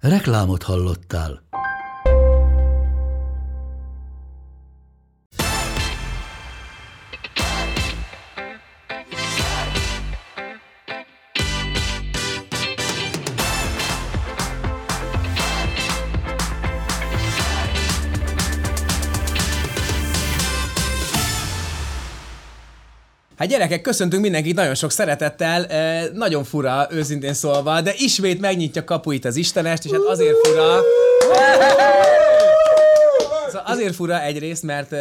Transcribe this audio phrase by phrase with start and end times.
[0.00, 1.42] Reklámot hallottál.
[23.38, 25.66] Hát gyerekek, köszöntünk mindenkit nagyon sok szeretettel,
[26.12, 30.80] nagyon fura, őszintén szólva, de ismét megnyitja kapuit az Istenest, és hát azért fura...
[33.46, 34.94] Szóval azért fura egyrészt, mert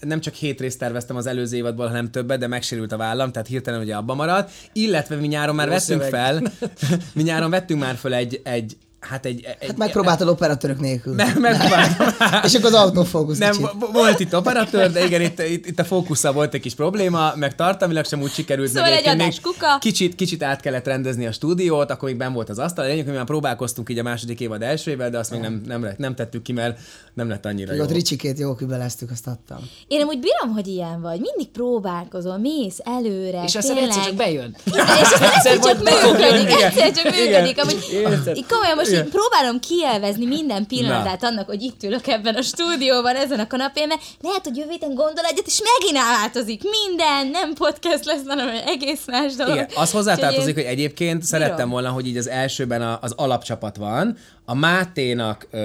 [0.00, 3.48] nem csak hét részt terveztem az előző évadból, hanem többet, de megsérült a vállam, tehát
[3.48, 4.50] hirtelen ugye abba maradt.
[4.72, 6.20] Illetve mi nyáron már Jó vettünk szöveg.
[6.20, 6.52] fel,
[7.14, 9.44] mi nyáron vettünk már fel egy, egy hát egy...
[9.60, 11.14] egy Hát megpróbáltad operatőrök nélkül.
[11.14, 12.06] meg, megpróbáltam.
[12.46, 13.66] És akkor az autofókusz Nem, kicsit.
[13.78, 17.32] vo- volt itt operatőr, de igen, itt, itt, itt a fókusszal volt egy kis probléma,
[17.36, 18.68] meg tartalmilag sem úgy sikerült.
[18.68, 19.78] Szóval meg egy adás kuka.
[19.80, 22.86] Kicsit, kicsit át kellett rendezni a stúdiót, akkor még ben volt az asztal.
[22.86, 25.98] Lényeg, hogy már próbálkoztunk így a második évad elsővel, de azt még nem, nem, lett-
[25.98, 26.78] nem tettük ki, mert
[27.14, 27.84] nem lett annyira Még jó.
[27.84, 29.58] ott Ricsikét jó kibeleztük, azt adtam.
[29.88, 31.20] Én amúgy bírom, hogy ilyen vagy.
[31.20, 33.42] Mindig próbálkozol, mész előre.
[33.44, 34.56] És aztán egyszer csak bejön.
[34.64, 34.72] És
[35.12, 37.62] aztán egyszer csak működik, egyszer csak működik.
[37.62, 41.28] Amúgy, komolyan most így próbálom kielvezni minden pillanatát Na.
[41.28, 44.94] annak, hogy itt ülök ebben a stúdióban, ezen a kanapén, mert lehet, hogy jövő héten
[44.94, 49.54] gondol egyet, és megint változik minden, nem podcast lesz, hanem egész más dolog.
[49.54, 54.16] Igen, az hozzátartozik, hogy egyébként szerettem volna, hogy így az elsőben a, az alapcsapat van,
[54.46, 55.60] a Máténak ö,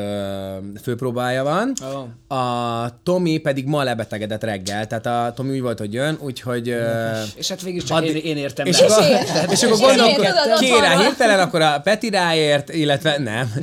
[0.83, 1.73] főpróbája van,
[2.29, 2.35] Ó.
[2.35, 6.69] a Tomi pedig ma lebetegedett reggel, tehát a Tomi úgy volt, hogy jön, úgyhogy...
[6.69, 9.03] Ö, És hát végül csak Addig- én, én értem és akkor,
[9.51, 10.25] és akkor gondolkod,
[10.69, 10.99] van.
[10.99, 13.53] hirtelen, akkor a Peti ráért, illetve nem.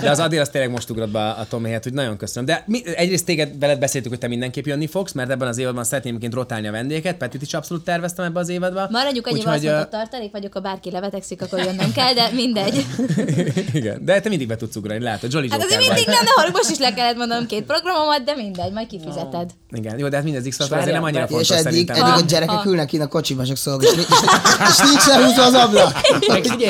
[0.00, 2.48] De az Adi az tényleg most ugrott be a Tomi helyett, hogy nagyon köszönöm.
[2.48, 5.84] De mi, egyrészt téged veled beszéltük, hogy te mindenképp jönni fogsz, mert ebben az évadban
[5.84, 7.16] szeretném egyébként rotálni a vendégeket.
[7.16, 8.86] Petit is abszolút terveztem ebbe az évadba.
[8.90, 12.84] Maradjuk annyival azt mondott tartalék vagyok, ha bárki lebetegszik, akkor jönnöm kell, de mindegy.
[13.72, 16.52] Igen, de te mindig be tudsz ugrani, látod, Jolly Hát azért mindig nem, de harag,
[16.52, 19.50] most is le kellett mondanom két programomat, de mindegy, majd kifizeted.
[19.70, 21.40] Igen, jó, de hát mindez x azért nem annyira várjál.
[21.40, 21.96] És fontos eddig, szerintem.
[21.96, 22.68] eddig a gyerekek ha.
[22.70, 25.96] ülnek kint a kocsiban, csak szolg, és, nincs- és, és nincs lehúzva az ablak.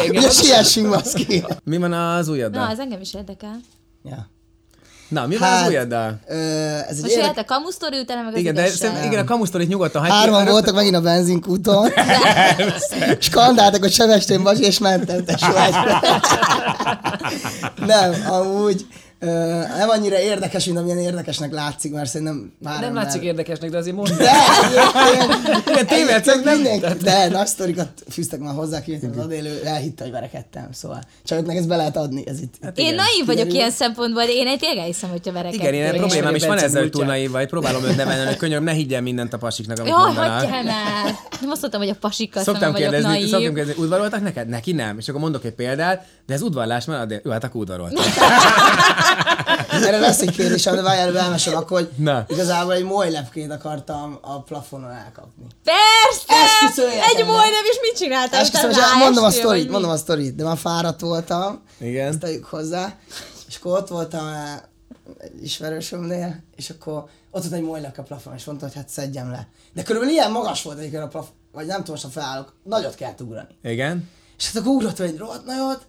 [0.08, 1.44] Ugye siessünk, baszki.
[1.64, 2.64] Mi van az újaddal?
[2.64, 3.60] Na, az engem is érdekel.
[4.04, 4.28] Ja.
[5.08, 6.18] Na, mi van az Hát, újaddal?
[6.26, 7.16] Ö, ez egy Most érdek...
[7.16, 10.18] jöhet a kamusztori utána, meg az Igen, de szerintem, igen, a kamusztorit nyugodtan hagyj ki.
[10.18, 11.90] Hárman Arra- voltak megint a benzinkúton.
[13.18, 16.00] Skandáltak, hogy Sevestén vagy, és mentem tesóágyra.
[17.86, 18.86] nem, amúgy
[19.78, 23.96] nem annyira érdekes, mint amilyen érdekesnek látszik, mert szerintem már Nem látszik érdekesnek, de azért
[23.96, 24.16] mondd.
[24.16, 24.30] De,
[25.70, 30.02] Igen, tévedsz, egyébként nem- mindenki, de nagy sztorikat fűztek már hozzá, ki az adélő, elhitte,
[30.02, 32.54] hogy verekedtem, szóval csajoknak ezt be lehet adni, ez itt.
[32.62, 35.60] Hát Én naív vagyok ilyen szempontból, de én egy tényleg hiszem, hogyha verekedtél.
[35.68, 37.46] Igen, én Meg problémám is van ezzel, hogy túl naív vagy.
[37.48, 40.40] Próbálom őt nevelni, hogy könyöröm, ne higgyen mindent a pasiknak, amit Jaj, mondanak.
[40.40, 41.14] hagyjál már!
[41.40, 43.28] Nem azt mondtam, hogy a pasikkal Szoktam kérdezni, naív.
[43.28, 44.48] szoktam kérdezni, udvaroltak neked?
[44.48, 44.98] Neki nem.
[44.98, 48.04] És akkor mondok egy példát, de ez udvarlás, mert addig, jó, hát akkor udvaroltak.
[49.86, 52.24] Erre lesz egy kérdésem, de várjál, elmesem akkor, hogy Na.
[52.28, 55.46] igazából egy moly lepkét akartam a plafonon elkapni.
[55.64, 56.82] Persze!
[56.84, 58.40] Egy majdnem, és mit csináltál?
[58.40, 62.08] Esküszöm, mondom a sztorit, mondom a sztorit, de már fáradt voltam, Igen.
[62.08, 62.94] ezt tegyük hozzá,
[63.48, 64.60] és akkor ott voltam eh,
[65.18, 69.30] egy ismerősömnél, és akkor ott volt egy molynak a plafon, és mondta, hogy hát szedjem
[69.30, 69.48] le.
[69.72, 72.94] De körülbelül ilyen magas volt egyébként a plafon, vagy nem tudom, most ha felállok, nagyot
[72.94, 73.58] kellett ugrani.
[73.62, 74.08] Igen.
[74.38, 75.86] És hát akkor ugrott egy rohadt nagyot,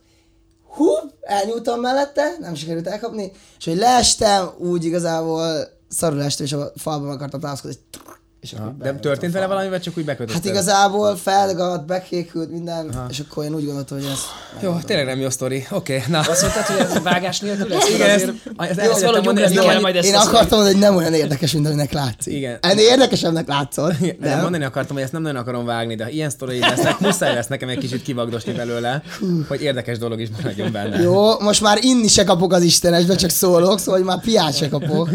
[0.70, 0.88] hú,
[1.22, 7.10] elnyúltam mellette, nem sikerült elkapni, és hogy leestem, úgy igazából szarul estem, és a falban
[7.10, 7.98] akartam támaszkodni, és
[8.42, 10.34] és akkor benyomtam történt vele valami, vagy csak úgy bekötötted?
[10.34, 14.20] Hát igazából feldagadt, bekékült minden, és akkor én úgy gondoltam, hogy ez...
[14.62, 15.66] Jó, tényleg nem jó sztori.
[15.72, 16.20] Oké, okay, na.
[16.20, 17.90] Azt mondtad, hogy ez vágás nélkül lesz?
[17.90, 18.38] Igen, ezt, azért...
[18.58, 21.14] ezt elfelejtettem valahogy mondani, ezt kell nem- majd ezt Én akartam mondani, hogy nem olyan
[21.14, 22.34] érdekes, mint aminek látszik.
[22.34, 22.58] Igen.
[22.62, 23.96] Ennél érdekesebbnek látszol.
[24.00, 24.42] De Nem?
[24.42, 27.70] mondani akartam, hogy ezt nem nagyon akarom vágni, de ilyen sztori lesznek, muszáj lesz nekem
[27.70, 29.02] egy kicsit kivagdosni belőle,
[29.48, 31.02] hogy érdekes dolog is maradjon benne.
[31.02, 34.70] Jó, most már inni se kapok az Istenesbe, csak szólok, szóval hogy már piát se
[34.70, 35.10] kapok.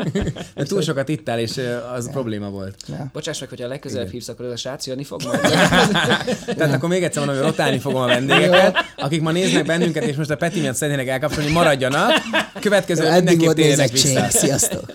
[0.54, 1.60] De túl sokat ittál, és
[1.96, 2.69] az probléma volt.
[3.12, 5.40] Bocsáss meg, hogyha a legközelebb hívsz, akkor ez a srác jönni fog majd.
[6.58, 10.16] Tehát akkor még egyszer mondom, hogy rotálni fogom a vendégeket, akik ma néznek bennünket, és
[10.16, 12.12] most a Peti miatt szeretnének elkapcsolni, maradjanak.
[12.60, 14.14] Következő mindenképp volt nézettség.
[14.14, 14.28] vissza.
[14.30, 14.92] Sziasztok.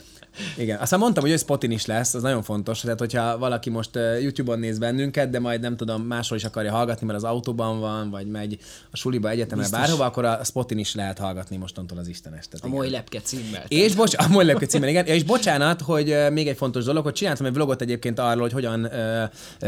[0.57, 0.79] Igen.
[0.79, 2.79] Aztán mondtam, hogy ő Spotin is lesz, az nagyon fontos.
[2.79, 3.89] Tehát, hogyha valaki most
[4.21, 8.09] YouTube-on néz bennünket, de majd nem tudom, máshol is akarja hallgatni, mert az autóban van,
[8.09, 8.57] vagy megy
[8.91, 12.47] a suliba, egyetemre, bárhova, akkor a Spotin is lehet hallgatni mostantól az Istenes.
[12.47, 12.79] Tehát A igen.
[12.79, 13.63] Moly Lepke címmel.
[13.67, 15.05] És bocs, a Moly Lepke címen, igen.
[15.05, 18.89] És bocsánat, hogy még egy fontos dolog, hogy csináltam egy vlogot egyébként arról, hogy hogyan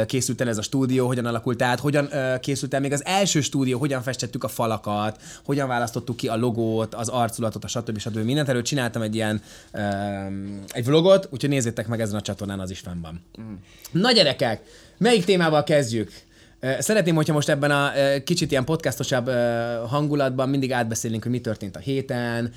[0.06, 2.10] készült el ez a stúdió, hogyan alakult át, hogyan
[2.40, 6.96] készült el még az első stúdió, hogyan festettük a falakat, hogyan választottuk ki a logót,
[6.96, 7.98] az arculatot, a stb.
[7.98, 8.18] stb.
[8.18, 9.42] Mindent erről csináltam egy ilyen
[9.74, 13.21] um, egy vlogot, úgyhogy nézzétek meg ezen a csatornán, az is fenn van.
[13.42, 13.54] Mm.
[13.92, 14.62] Na gyerekek,
[14.98, 16.12] melyik témával kezdjük?
[16.80, 17.92] Szeretném, hogyha most ebben a
[18.24, 19.30] kicsit ilyen podcastosabb
[19.88, 22.51] hangulatban mindig átbeszélnénk, hogy mi történt a héten,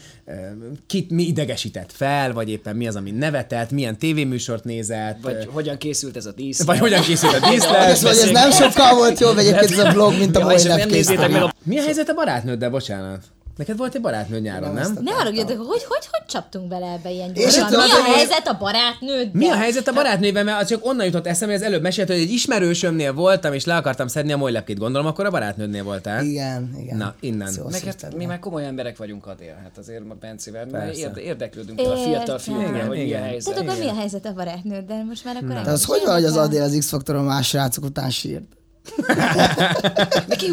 [0.87, 5.47] kit mi idegesített fel, vagy éppen mi az, ami nevetett, milyen tévéműsort nézett, Vagy vagy,
[5.53, 6.63] hogyan készült ez a dísz.
[6.63, 7.99] vagy hogyan készült a díszlet.
[7.99, 11.79] hogy ez nem sokkal volt jobb egyébként ez a vlog, mint a mai a Mi
[11.79, 13.25] a helyzet a barátnőddel, bocsánat?
[13.61, 14.99] Neked volt egy barátnőd nyáron, nem?
[15.01, 17.71] Ne haragudjatok, hogy, hogy, hogy csaptunk bele ebbe ilyen gyorsan?
[17.71, 19.31] Mi a helyzet a barátnőddel?
[19.33, 22.09] Mi a helyzet a barátnővel, mert az csak onnan jutott eszembe, hogy az előbb mesélt,
[22.09, 24.79] hogy egy ismerősömnél voltam, és le akartam szedni a molylepkét.
[24.79, 26.25] Gondolom, akkor a barátnődnél voltál.
[26.25, 26.97] Igen, igen.
[26.97, 27.51] Na, innen.
[27.51, 29.59] Szó Neked, mi már komoly emberek vagyunk, Adél.
[29.63, 33.55] Hát azért a Bencivel, mert érde, érdeklődünk a fiatal Igen, hogy mi a helyzet.
[33.55, 35.05] Tehát akkor mi a helyzet a barátnőddel?
[35.05, 36.37] Most már akkor De az hogy van, hogy az.
[36.37, 38.60] Adél az X-faktoron más srácok után sírt?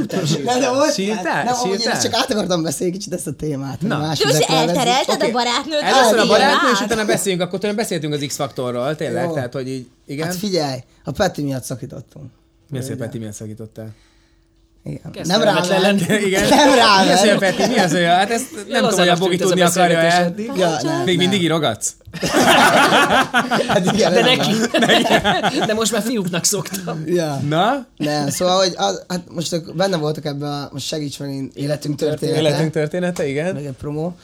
[0.02, 1.44] Után Nem, de most Sírtál?
[1.44, 1.94] Nem, amúgy én Sírtál?
[1.94, 3.82] ezt csak át akartam beszélni kicsit ezt a témát.
[3.82, 3.98] Na.
[3.98, 4.78] más De most vizekre vezetünk.
[4.78, 5.28] elterelted Oké.
[5.30, 5.82] a barátnőt?
[5.82, 6.92] Először a igen, barátnő, és hát.
[6.92, 9.34] utána beszéljünk, akkor tőlem beszéltünk az X-faktorról, tényleg, Jó.
[9.34, 10.26] tehát, hogy így, igen.
[10.26, 12.26] Hát figyelj, a Peti miatt szakítottunk.
[12.70, 13.90] mi az, hogy Peti miért szakítottál?
[14.84, 15.12] Igen.
[15.24, 16.02] Nem rám lenni.
[16.26, 16.48] Igen.
[16.50, 17.40] Nem rám Mi az, ment.
[17.40, 17.68] Peti?
[17.68, 20.24] Mi az, a- hát ezt nem tudom, hogy a Bogi tudni akarja el.
[20.24, 20.52] eddig.
[20.58, 21.28] Ja, nem, Még nem.
[21.28, 21.94] mindig írogatsz?
[23.68, 24.52] Hát igen, De neki.
[25.66, 27.04] De most már fiúknak szoktam.
[27.06, 27.36] Ja.
[27.48, 27.86] Na?
[27.98, 31.96] Nem, szóval, hogy az, hát most benne voltak ebben a, most segíts meg én, életünk
[31.96, 32.40] története.
[32.40, 33.54] Életünk története, igen.
[33.54, 34.16] Meg egy promó.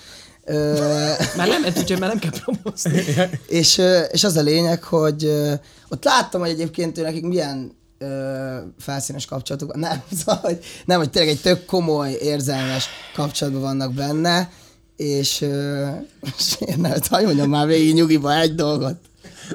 [0.46, 0.74] Ö,
[1.38, 3.04] Már nem úgyhogy már nem kell promózni.
[3.48, 5.32] és, és az a lényeg, hogy
[5.90, 7.72] ott láttam, hogy egyébként ő nekik milyen
[8.04, 9.76] ö, felszínes kapcsolatuk.
[9.76, 14.50] Nem, szóval, hogy, nem, hogy tényleg egy tök komoly, érzelmes kapcsolatban vannak benne,
[14.96, 15.88] és, ö,
[16.38, 18.96] és én nem, hogy mondjam már végig nyugiba egy dolgot.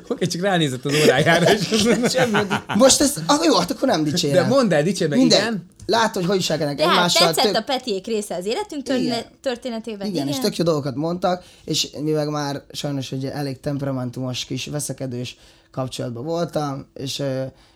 [0.08, 1.82] Oké, csak ránézett az órájára, és
[2.32, 4.42] mondta, Most ez, ah, jó, hát akkor nem dicsérem.
[4.42, 5.40] De mondd el, dicsérd meg, Minden.
[5.40, 5.66] igen.
[5.86, 7.26] Látod, hogy hogy De hát egymással.
[7.26, 10.06] tetszett tök- a Petiék része az életünk történe- történetében.
[10.06, 15.36] Igen, és tök jó dolgokat mondtak, és mivel már sajnos egy elég temperamentumos kis veszekedős
[15.70, 17.22] kapcsolatban voltam, és,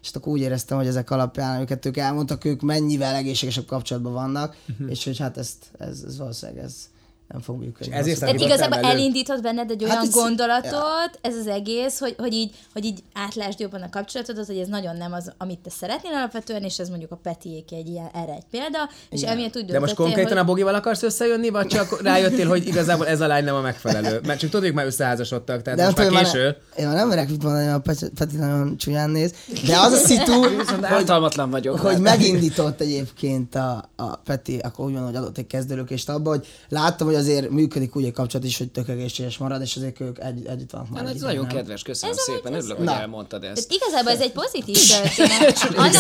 [0.03, 4.57] és akkor úgy éreztem, hogy ezek alapján, amiket ők elmondtak, ők mennyivel egészségesebb kapcsolatban vannak,
[4.89, 6.91] és hogy hát ezt, ez, ez valószínűleg ez
[7.33, 7.95] nem fog működni.
[7.95, 8.91] ezért Tehát igazából belül?
[8.91, 13.03] elindított benned egy olyan Hát ez- gondolatot, ez az egész, hogy, hogy, így, hogy így
[13.15, 16.89] átlásd jobban a kapcsolatodat, hogy ez nagyon nem az, amit te szeretnél alapvetően, és ez
[16.89, 18.79] mondjuk a Petiék egy ilyen, erre egy példa,
[19.11, 20.47] és emiatt úgy De most konkrétan a hogy...
[20.47, 24.21] Bogival akarsz összejönni, vagy csak rájöttél, hogy igazából ez a lány nem a megfelelő?
[24.27, 26.45] Mert csak hogy már összeházasodtak, tehát De most már késő.
[26.45, 29.35] már én már nem merek mit mondani, a Peti, nagyon csúnyán néz,
[29.67, 30.43] de az a szitu,
[30.83, 31.79] ártalmatlan vagyok.
[31.79, 36.47] hogy megindított egyébként a, a Peti, akkor úgy van, hogy adott egy kezdőlökést abba, hogy
[36.69, 40.19] láttam, hogy azért működik úgy egy kapcsolat is, hogy tök egészséges marad, és azért ők
[40.19, 41.05] egy, együtt vannak már.
[41.05, 41.55] Hát ez nagyon nem?
[41.57, 42.53] kedves, köszönöm Ez szépen.
[42.53, 43.01] Örülök, ez- hogy Na.
[43.01, 43.73] elmondtad Tehát ezt.
[43.73, 45.59] igazából ez egy pozitív történet.
[45.77, 45.93] Annak.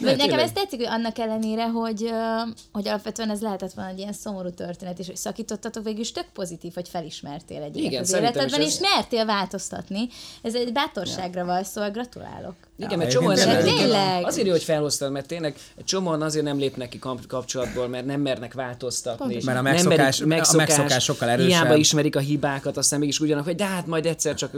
[0.00, 2.10] Vagy nekem ez tetszik, hogy annak ellenére, hogy,
[2.72, 6.24] hogy alapvetően ez lehetett volna egy ilyen szomorú történet, és hogy szakítottatok, végül is tök
[6.32, 10.08] pozitív, hogy felismertél egy Igen, az életedben, és ez- mertél változtatni.
[10.42, 12.54] Ez egy bátorságra van, szóval gratulálok.
[12.78, 14.24] Igen, mert csomóan nem, tényleg.
[14.24, 18.06] azért jó, hogy felhoztad, mert tényleg egy csomóan azért nem lépnek ki kap- kapcsolatból, mert
[18.06, 19.18] nem mernek változtatni.
[19.18, 19.44] Pontosan.
[19.44, 21.50] Mert a Nem megszokás- merik- a megszokás sokkal erősebb.
[21.50, 24.56] Hiába ismerik a hibákat, aztán mégis ugyanak, hogy de hát majd egyszer csak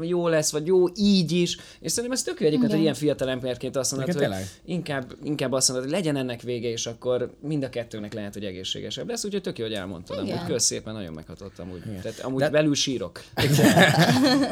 [0.00, 1.56] jó lesz, vagy jó így is.
[1.80, 4.50] És szerintem ez tök jó egyébként, hogy ilyen fiatal emberként azt mondod, hogy Igen, tényleg.
[4.64, 8.44] inkább, inkább azt mondod, hogy legyen ennek vége, és akkor mind a kettőnek lehet, hogy
[8.44, 9.24] egészségesebb lesz.
[9.24, 10.24] Úgyhogy tök jó, hogy elmondtad.
[10.24, 10.36] Igen.
[10.36, 11.70] Amúgy kösz szépen, nagyon meghatottam.
[11.70, 11.82] Úgy.
[12.02, 13.22] Tehát amúgy De- belül sírok.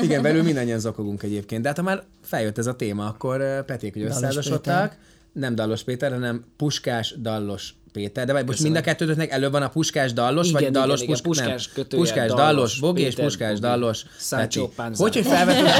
[0.02, 1.62] Igen, belül mindannyian zokogunk egyébként.
[1.62, 4.96] De hát ha már feljött ez a téma, akkor ö, Peték, hogy összeházasodtak.
[5.32, 8.26] Nem Dallos Péter, hanem Puskás Dallos Péter.
[8.26, 11.00] De vagy most mind a kettőtöknek elő van a Puskás Dallos, Igen, vagy igen, Dallos
[11.00, 11.74] igen, Pusk- Puskás nem.
[11.74, 13.60] kötőjel Puskás Dallos, Dallos, Bogi és Puskás Bogi.
[13.60, 14.04] Dallos.
[14.18, 14.68] Sancho.
[14.76, 15.66] Hogy, hogy felvetted,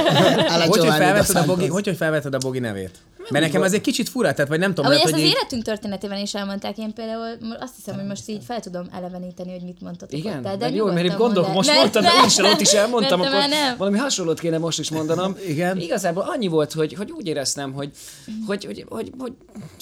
[0.67, 2.91] hogy, hogy, dos a Bogi, hogy, hogy felvetted a Bogi nevét?
[3.29, 5.29] Mert nekem az egy kicsit fura, tehát vagy nem tudom, Ahogy lehet, ezt hogy az
[5.29, 5.35] így...
[5.39, 9.61] életünk történetében is elmondták, én például azt hiszem, hogy most így fel tudom eleveníteni, hogy
[9.61, 11.75] mit mondtatok Igen, ott el, de jó, mert gondolok, mondd most el.
[11.75, 13.77] mondtad, Mert- úgyse ott is elmondtam, mert akkor nem.
[13.77, 15.37] valami hasonlót kéne most is mondanom.
[15.47, 15.79] Igen.
[15.79, 17.91] Igazából annyi volt, hogy, hogy úgy éreztem, hogy,
[18.47, 19.31] hogy, hogy, hogy, hogy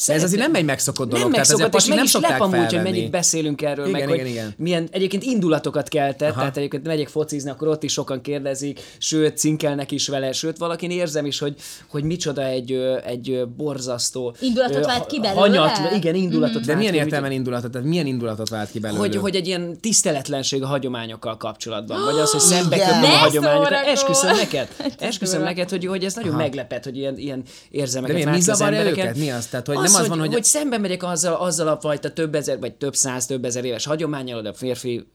[0.07, 3.11] ez azért nem egy megszokott dolog, nem megszokott, és nem is szokták amúgy, hogy mennyit
[3.11, 4.53] beszélünk erről, Igen, meg igen, hogy igen.
[4.57, 9.91] milyen egyébként indulatokat keltett, tehát egyébként megyek focizni, akkor ott is sokan kérdezik, sőt, cinkelnek
[9.91, 11.55] is vele, sőt, valakin érzem is, hogy,
[11.87, 12.97] hogy micsoda egy, ö,
[13.33, 14.35] egy borzasztó...
[14.39, 15.39] Indulatot vált ki belőle?
[15.39, 18.99] Hanyat, igen, indulatot De vált milyen ki, értelmen indulatot, tehát milyen indulatot vált ki belőle?
[18.99, 22.87] hogy, hogy egy ilyen tiszteletlenség a hagyományokkal kapcsolatban, vagy az, hogy szembe Igen.
[22.87, 23.71] köpöm a hagyományokat.
[23.71, 24.67] Esküszöm neked,
[24.99, 29.17] esküszöm neked, hogy, hogy ez nagyon meglepett, hogy ilyen, ilyen érzelmeket De mi- az őket?
[29.17, 29.45] Mi az?
[29.45, 32.35] Tehát, hogy nem az hogy, van, hogy- hogy szembe megyek azzal, azzal a fajta több
[32.35, 35.07] ezer, vagy több száz, több ezer éves hagyományal, hogy a férfi,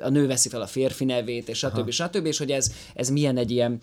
[0.00, 1.90] a nő veszi fel a férfi nevét, és stb.
[1.90, 2.26] stb.
[2.26, 3.78] És hogy ez, ez milyen egy ilyen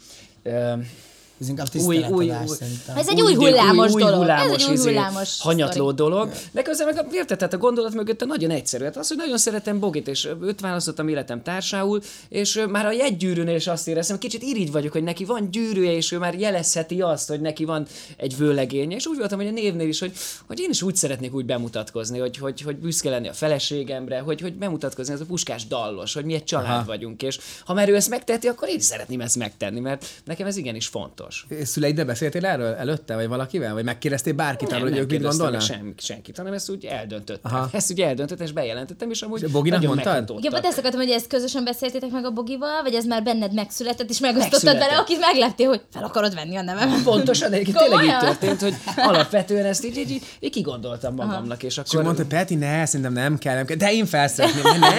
[1.42, 2.98] Ez inkább új, új, új, szerintem.
[2.98, 4.18] Ez egy új hullámos új, dolog.
[4.18, 5.96] hullámos, Ez egy új izé, hullámos hanyatló sztori.
[5.96, 6.32] dolog.
[6.52, 8.84] De közben meg érted, tehát a gondolat mögött nagyon egyszerű.
[8.84, 13.56] Hát az, hogy nagyon szeretem Bogit, és őt választottam életem társául, és már a jegygyűrűnél
[13.56, 17.28] is azt éreztem, kicsit irigy vagyok, hogy neki van gyűrűje, és ő már jelezheti azt,
[17.28, 17.86] hogy neki van
[18.18, 18.96] egy vőlegénye.
[18.96, 20.12] És úgy voltam, hogy a névnél is, hogy,
[20.48, 24.42] hogy én is úgy szeretnék úgy bemutatkozni, hogy, hogy, hogy büszke lenni a feleségemre, hogy,
[24.42, 26.86] hogy bemutatkozni ez a puskás dallos, hogy mi egy család Aha.
[26.86, 27.22] vagyunk.
[27.22, 30.58] És ha már ő ezt megteheti, akkor én is szeretném ezt megtenni, mert nekem ez
[30.58, 31.29] igenis fontos.
[31.64, 33.74] Szüleiddel beszéltél erről előtte, vagy valakivel?
[33.74, 35.62] Vagy megkérdeztél bárkit arról, hogy ők mit gondolnak?
[35.62, 37.56] Sem, senkit, hanem ezt úgy eldöntöttem.
[37.56, 37.70] Aha.
[37.72, 40.38] Ezt úgy eldöntöttem, és bejelentettem, és amúgy És Boginak nagyon mondtad?
[40.38, 43.54] Igen, pont ezt akartam, hogy ezt közösen beszéltétek meg a Bogival, vagy ez már benned
[43.54, 47.04] megszületett, és megosztottad vele, akit megleptél, hogy fel akarod venni a nevem.
[47.04, 51.68] Pontosan, egyébként tényleg így történt, hogy alapvetően ezt így, így, így, így kigondoltam magamnak, és
[51.70, 51.92] És akkor...
[51.92, 53.76] akkor mondta, hogy Peti, ne, szerintem nem kell, nem kell.
[53.76, 54.64] De én felszeretném.
[54.64, 54.90] Nem, nem,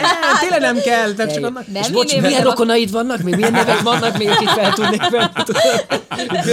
[0.40, 1.14] tényleg nem kell.
[1.14, 1.66] Csak annak...
[1.66, 3.34] Nem és bocs, milyen rokonaid vannak még?
[3.34, 5.28] Milyen nevek vannak még, akik fel tudnék venni?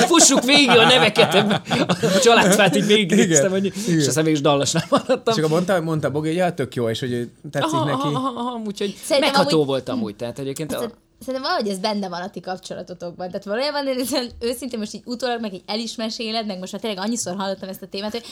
[0.08, 5.34] Fussuk végig a neveket, a családfát így végignéztem, hogy, és aztán mégis dallasnál maradtam.
[5.34, 8.00] És akkor mondta, mondta Bogi, hogy ja, tök jó, és hogy tetszik Aha, neki.
[8.02, 10.74] aha, aha, aha, úgyhogy Szerintem megható amúgy- volt amúgy, tehát egyébként...
[10.74, 13.28] A, Szerintem valahogy ez benne van a ti kapcsolatotokban.
[13.28, 16.82] Tehát valójában én őszintén most így utólag meg így el is meséled, meg most már
[16.82, 18.24] tényleg annyiszor hallottam ezt a témát, hogy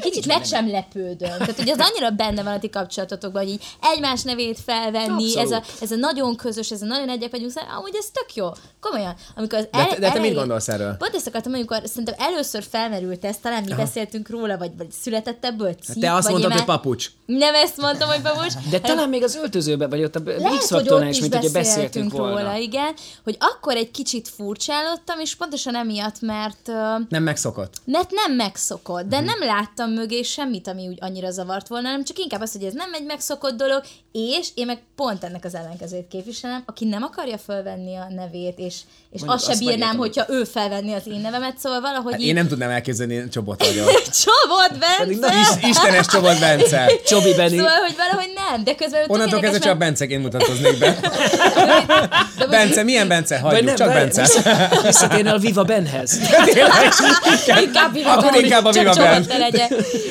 [0.00, 1.38] kicsit meg sem lepődöm.
[1.38, 3.62] Tehát, hogy az annyira benne van a ti kapcsolatotokban, hogy így
[3.94, 7.76] egymás nevét felvenni, ez a, ez a nagyon közös, ez a nagyon egyek vagyunk, szóval
[7.76, 8.48] amúgy ez tök jó.
[8.80, 9.14] Komolyan.
[9.36, 10.96] Amikor az De te- de te mit elején- gondolsz erről?
[10.98, 15.44] Pont ezt akartam, amikor szerintem először felmerült ez, talán mi beszéltünk róla, vagy, vagy született
[15.44, 17.10] ebből cikk, Te azt mondtad, hogy papucs.
[17.26, 18.52] Nem ezt mondtam, hogy papucs.
[18.70, 21.50] De talán még az öltözőben, vagy ott a Lehet, hogy ott is, is mint ugye
[21.50, 22.48] beszéltünk beszéltünk volna.
[22.48, 26.66] róla, igen, hogy akkor egy kicsit furcsálottam, és pontosan emiatt, mert,
[27.08, 27.74] Nem megszokott.
[27.84, 32.18] mert nem megszokott, de nem láttam mögé semmit, ami úgy annyira zavart volna, hanem csak
[32.18, 36.08] inkább az, hogy ez nem egy megszokott dolog, és én meg pont ennek az ellenkezőjét
[36.08, 38.74] képviselem, aki nem akarja fölvenni a nevét, és,
[39.10, 42.12] és Mondjuk azt se azt bírnám, megértem, hogyha ő felvenni az én nevemet, szóval valahogy
[42.12, 42.26] Hát így...
[42.26, 43.86] én nem tudnám elképzelni, én Csobot vagyok.
[44.24, 45.38] Csobot, Bence!
[45.38, 46.92] Is, Istenes Csobot Bence.
[47.08, 47.56] Csobi Benni.
[47.56, 49.04] Szóval, hogy valahogy nem, de közben...
[49.06, 50.96] Onnantól kezdve csak Benceként mutatkoznék be.
[52.38, 53.38] de Bence, milyen Bence?
[53.38, 54.20] Hagyjuk, csak várj, Bence.
[54.22, 56.18] vissza- Visszatérne a Viva Benhez.
[57.64, 59.26] Inkább Viva Akkor Ben, inkább a csak Viva Ben.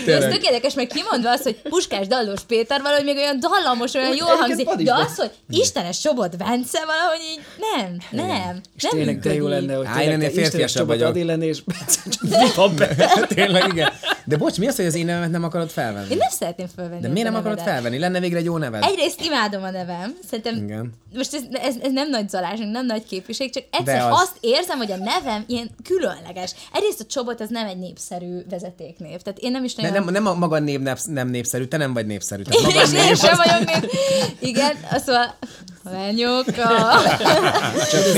[0.05, 4.15] ez tök érdekes, meg kimondva az, hogy Puskás Dallos Péter valahogy még olyan dallamos, olyan
[4.15, 4.69] jól hangzik.
[4.69, 7.97] De az, hogy Istenes Csobot Bence valahogy így nem,
[8.27, 8.61] nem.
[8.77, 11.07] És nem tényleg de jó lenne, hogy tényleg férfiasabb vagyok.
[11.07, 13.27] Adi lenni, és Bence csak Viva Ben.
[13.27, 13.91] Tényleg, igen.
[14.25, 16.11] De bocs, mi az, hogy az én nevemet nem akarod felvenni?
[16.11, 17.01] Én nem szeretném fölvenni.
[17.01, 17.99] De miért nem akarod felvenni?
[17.99, 18.83] Lenne végre egy jó neved.
[18.83, 20.93] Egyrészt imádom a nevem, szerintem Igen.
[21.13, 24.21] most ez, ez, ez nem nagy zalás, nem nagy képviség, csak egyszer az.
[24.21, 26.51] azt érzem, hogy a nevem ilyen különleges.
[26.73, 29.91] Egyrészt a Csobot az nem egy népszerű vezetéknév, tehát én nem is nagyon...
[29.91, 32.41] nem, nem a maga név nem, nem népszerű, te nem vagy népszerű.
[32.41, 33.45] Tehát Én maga is én név sem az...
[33.45, 33.91] vagyok nép.
[34.39, 34.73] Igen,
[35.05, 35.35] szóval
[35.91, 36.69] Lenyóka.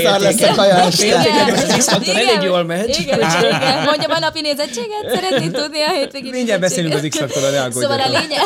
[0.02, 2.98] Szar lesz a X-faktor elég jól megy.
[3.00, 3.82] Igen, igen.
[3.84, 7.98] Mondjam a napi nézettséget, szeretnéd tudni a hétvégi Mindjárt beszélünk az X-faktorról, ne aggódjatok.
[7.98, 8.42] Szóval a lényeg,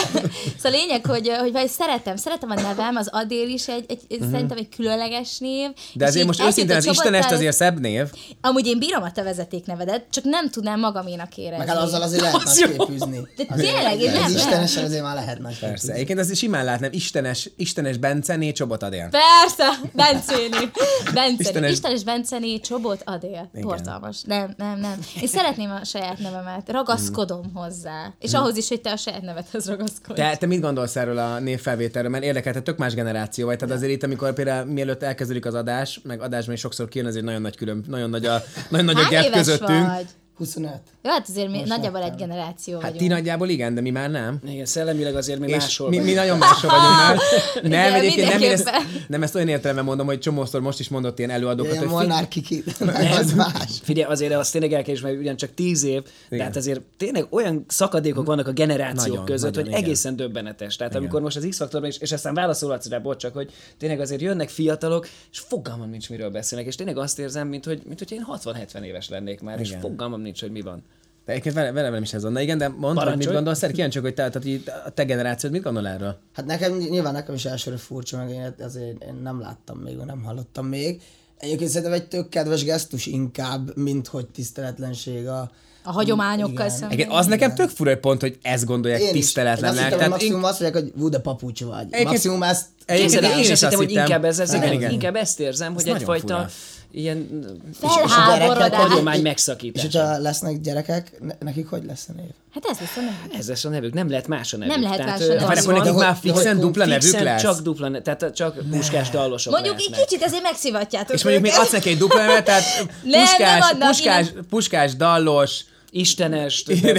[0.57, 4.03] szóval a lényeg hogy, hogy vagy szeretem, szeretem a nevem, az Adél is egy, egy
[4.11, 4.31] uh-huh.
[4.31, 5.69] szerintem egy különleges név.
[5.69, 5.77] Mhm.
[5.95, 8.11] De azért most őszintén az Istenest azért szebb név.
[8.41, 11.59] Amúgy én bírom a te vezetéknevedet, csak nem tudnám magaménak érezni.
[11.59, 13.29] Meg hát azzal azért lehet másképp űzni.
[13.37, 14.37] De tényleg, én nem, Az nem.
[14.41, 15.93] istenesen azért már lehet másképp Persze.
[15.93, 19.09] Egyébként az simán látnám, Istenes, Istenes Bencené Csobot Adél.
[19.11, 20.71] Persze, Bencéni.
[21.15, 21.37] Bencéni.
[21.39, 23.51] Istenes- Istenes, Istenes Bencéni, Csobot Adél.
[23.53, 24.23] Borzalmas.
[24.23, 24.99] Nem, nem, nem.
[25.21, 26.71] Én szeretném a saját nevemet.
[26.71, 28.13] Ragaszkodom hozzá.
[28.19, 30.21] És ahhoz is, hogy te a saját nevedhez ragaszkodj.
[30.21, 32.11] Te, te mit gondolsz erről a névfelvételről?
[32.11, 33.59] Mert érdekel, te tök más generáció vagy.
[33.59, 37.25] Tehát azért itt, amikor például mielőtt elkezdődik az adás, meg adásban is sokszor kijön, azért
[37.25, 39.87] nagyon nagy külön, nagyon nagy a, nagyon nagy a gap közöttünk.
[39.87, 40.07] vagy?
[40.41, 40.73] 25.
[41.03, 43.01] Jó, hát azért mi nagyjából egy generáció Hát vagyunk.
[43.01, 44.41] ti nagyjából igen, de mi már nem.
[44.47, 47.17] Igen, szellemileg azért mi És máshol mi, mi nagyon máshol vagyunk már.
[47.63, 48.71] Nem, Igen, egyébként nem, én ezt,
[49.09, 52.65] nem ezt olyan értelemben mondom, hogy csomószor most is mondott ilyen előadókat, Ilyen Molnár kiki.
[53.19, 53.79] Ez más.
[53.83, 56.47] Figyelj, azért azt tényleg el kell ismerni, ugyancsak tíz év, de Igen.
[56.47, 59.85] hát azért tényleg olyan szakadékok vannak a generációk Nagyon, között, nagyon, hogy igen.
[59.85, 60.77] egészen döbbenetes.
[60.77, 64.21] Tehát amikor most az X-faktorban is, és aztán válaszolhatsz rá, bocs, csak hogy tényleg azért
[64.21, 68.13] jönnek fiatalok, és fogalmam nincs, miről beszélnek, és tényleg azt érzem, mint hogy, mint hogy
[68.13, 69.81] én 60-70 éves lennék már, és Igen.
[69.81, 70.83] fogalmam nincs, hogy mi van.
[71.25, 72.33] De egyébként vele, vele, velem is ez van.
[72.33, 75.05] Na igen, de mondd, hogy mit gondolsz, erre kíváncsi vagyok, hogy te, tehát, a te
[75.05, 76.17] generációd mit gondol erről?
[76.33, 80.07] Hát nekem, nyilván nekem is elsőre furcsa, meg én azért én nem láttam még, vagy
[80.07, 81.01] nem hallottam még.
[81.39, 85.51] Egyébként szerintem egy tök kedves gesztus inkább, mint hogy tiszteletlenség a,
[85.85, 86.99] A hagyományokkal szemben.
[86.99, 89.13] Igen, az nekem tök fura hogy pont, hogy ezt gondolják Én is.
[89.13, 89.75] Én azt tiszteletlennek.
[89.75, 91.81] hittem, hogy Tehát maximum azt mondják, hogy vú, de papucs vagy.
[91.81, 94.91] Egyébként- Maximum ezt Egyébként én én is azt hittem, hogy inkább ez, ez Igen, igen,
[94.91, 96.49] inkább ezt érzem, hogy nagyon egyfajta fura.
[96.93, 97.45] Ilyen
[97.81, 98.75] Felháborodás.
[98.87, 99.83] hagyomány És megszakítás.
[99.83, 102.31] hogyha lesznek gyerekek, ne- nekik hogy lesz a név?
[102.55, 103.39] Hát ez lesz a nem.
[103.39, 104.73] Ez lesz a nevük, nem lehet más a nevük.
[104.75, 105.49] Nem lehet Tehát, más a nevük.
[105.59, 107.43] akkor nekik hogy már fixen dupla nevük fixen lesz?
[107.43, 110.07] Csak dupla, ne- tehát csak puskás dallosok Mondjuk egy lehetnek.
[110.09, 112.63] kicsit azért megszivatjátok És mondjuk még adsz neki egy dupla nevet, tehát
[113.03, 115.61] nem puskás, adnak, puskás, puskás, dallos,
[115.93, 116.63] Istenes.
[116.63, 116.95] Puskás,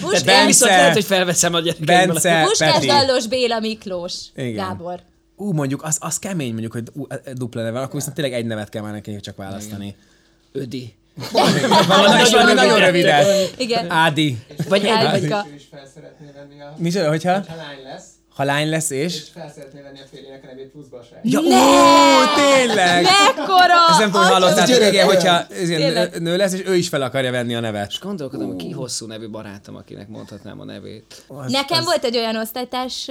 [0.00, 0.66] viszont Bence.
[0.66, 2.12] lehet, hogy felveszem a gyerekeimből.
[2.12, 2.86] Bence, Puskás Peti.
[2.86, 4.14] Dallos Béla Miklós.
[4.36, 4.52] Igen.
[4.54, 5.00] Gábor.
[5.42, 8.46] Ú, mondjuk, az, az kemény mondjuk, hogy ú, a- dupla neve, akkor viszont tényleg egy
[8.46, 9.96] nevet kell már neki csak választani.
[10.52, 10.94] Ödi.
[11.32, 13.54] Valami nagyon rövidet.
[13.58, 13.90] Igen.
[13.90, 14.38] Ádi.
[14.68, 15.46] Vagy egy, a...
[16.76, 17.32] Micsoda, hogyha?
[17.32, 19.14] Ha lány lesz, Ha lány lesz és...
[19.14, 21.02] és fel szeretné venni a férjének a nevét pluszba a.
[21.22, 21.44] Ja, ó,
[22.34, 23.02] tényleg!
[23.02, 23.88] Mekkora!
[23.90, 26.88] Ezt nem tudom, hogy Az- hallottátok, igen, hogyha ez ilyen nő- lesz, és ő is
[26.88, 27.92] fel akarja venni a nevet.
[28.00, 31.24] Gondolkodom, hogy ki hosszú nevű barátom, akinek mondhatnám a nevét.
[31.48, 33.10] Nekem volt egy olyan osztálytárs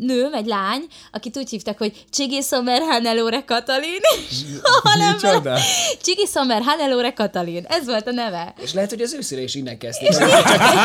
[0.00, 0.82] nő, vagy lány,
[1.12, 4.00] akit úgy hívtak, hogy Csigi Sommer Hannelore Katalin.
[4.82, 5.58] Hanem Micsoda?
[6.02, 7.64] Csigi Sommer Hannelore Katalin.
[7.68, 8.54] Ez volt a neve.
[8.62, 10.08] És lehet, hogy az őszére is innen kezdték.
[10.08, 10.20] Az,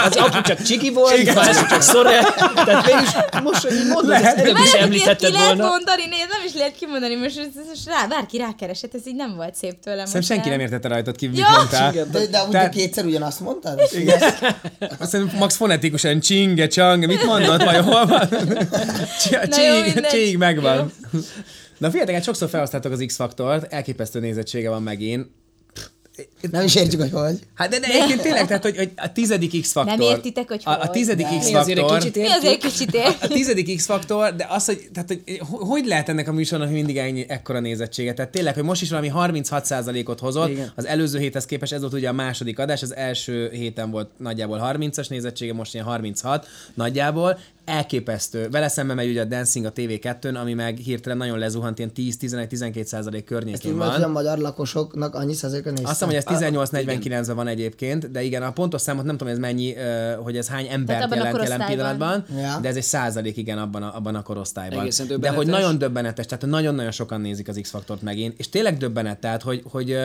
[0.06, 2.20] az apu csak csiki volt, az csak szore.
[2.66, 3.10] Tehát mégis
[3.52, 5.68] most, hogy így mondod, ezt előbb is Mert ki említetted lehet volna.
[5.68, 9.36] mondani, nézd, nem is lehet kimondani, most ez, ez rá, bárki rákeresett, ez így nem
[9.36, 10.06] volt szép tőlem.
[10.06, 10.56] Szerintem most senki el.
[10.56, 11.92] nem értette rajtad ki, mit mondtál.
[11.92, 13.82] De, de úgy Tehát- te kétszer ugyanazt mondtad?
[13.92, 14.20] Igen.
[14.80, 18.30] Azt hiszem, Max fonetikusan csinge, csang, mit mondott, vagy hol van?
[19.22, 20.12] Csi- Na jó, Csíg, mindegy.
[20.12, 20.92] csíg megvan.
[21.78, 25.28] Na figyeljetek, hát sokszor felhasználtok az X-faktort, elképesztő nézettsége van megint.
[26.52, 27.40] Nem is értjük, hogy hogy.
[27.54, 29.98] Hát de, de egyébként tényleg, tehát, hogy, hogy a tizedik X-faktor.
[29.98, 30.90] Nem értitek, hogy a, a hogy?
[30.90, 31.98] tizedik Mi azért egy X-faktor.
[31.98, 33.16] kicsit Mi azért kicsit ér.
[33.22, 36.98] A tizedik X-faktor, de az, hogy, tehát, hogy ho- hogy lehet ennek a műsornak mindig
[36.98, 38.14] ennyi, ekkora nézettsége?
[38.14, 40.72] Tehát tényleg, hogy most is valami 36%-ot hozott, Igen.
[40.76, 44.76] az előző héthez képest ez volt ugye a második adás, az első héten volt nagyjából
[44.78, 48.50] 30-as nézettsége, most ilyen 36 nagyjából, elképesztő.
[48.50, 52.84] Vele szemben megy ugye a Dancing a TV2-n, ami meg hirtelen nagyon lezuhant, ilyen 10-11-12
[52.84, 55.90] százalék Ezt környékén így van, hogy a magyar lakosoknak annyi százaléka nézte.
[55.90, 59.40] Azt hiszem, hogy ez 18-49-ben van egyébként, de igen, a pontos számot nem tudom, ez
[59.40, 59.76] mennyi,
[60.24, 62.60] hogy ez hány embert jelent jelen pillanatban, Ja.
[62.62, 64.90] de ez egy százalék igen abban a, abban a korosztályban.
[65.20, 69.42] De hogy nagyon döbbenetes, tehát nagyon-nagyon sokan nézik az X-faktort megint, és tényleg döbbenet, tehát
[69.42, 69.98] hogy, hogy,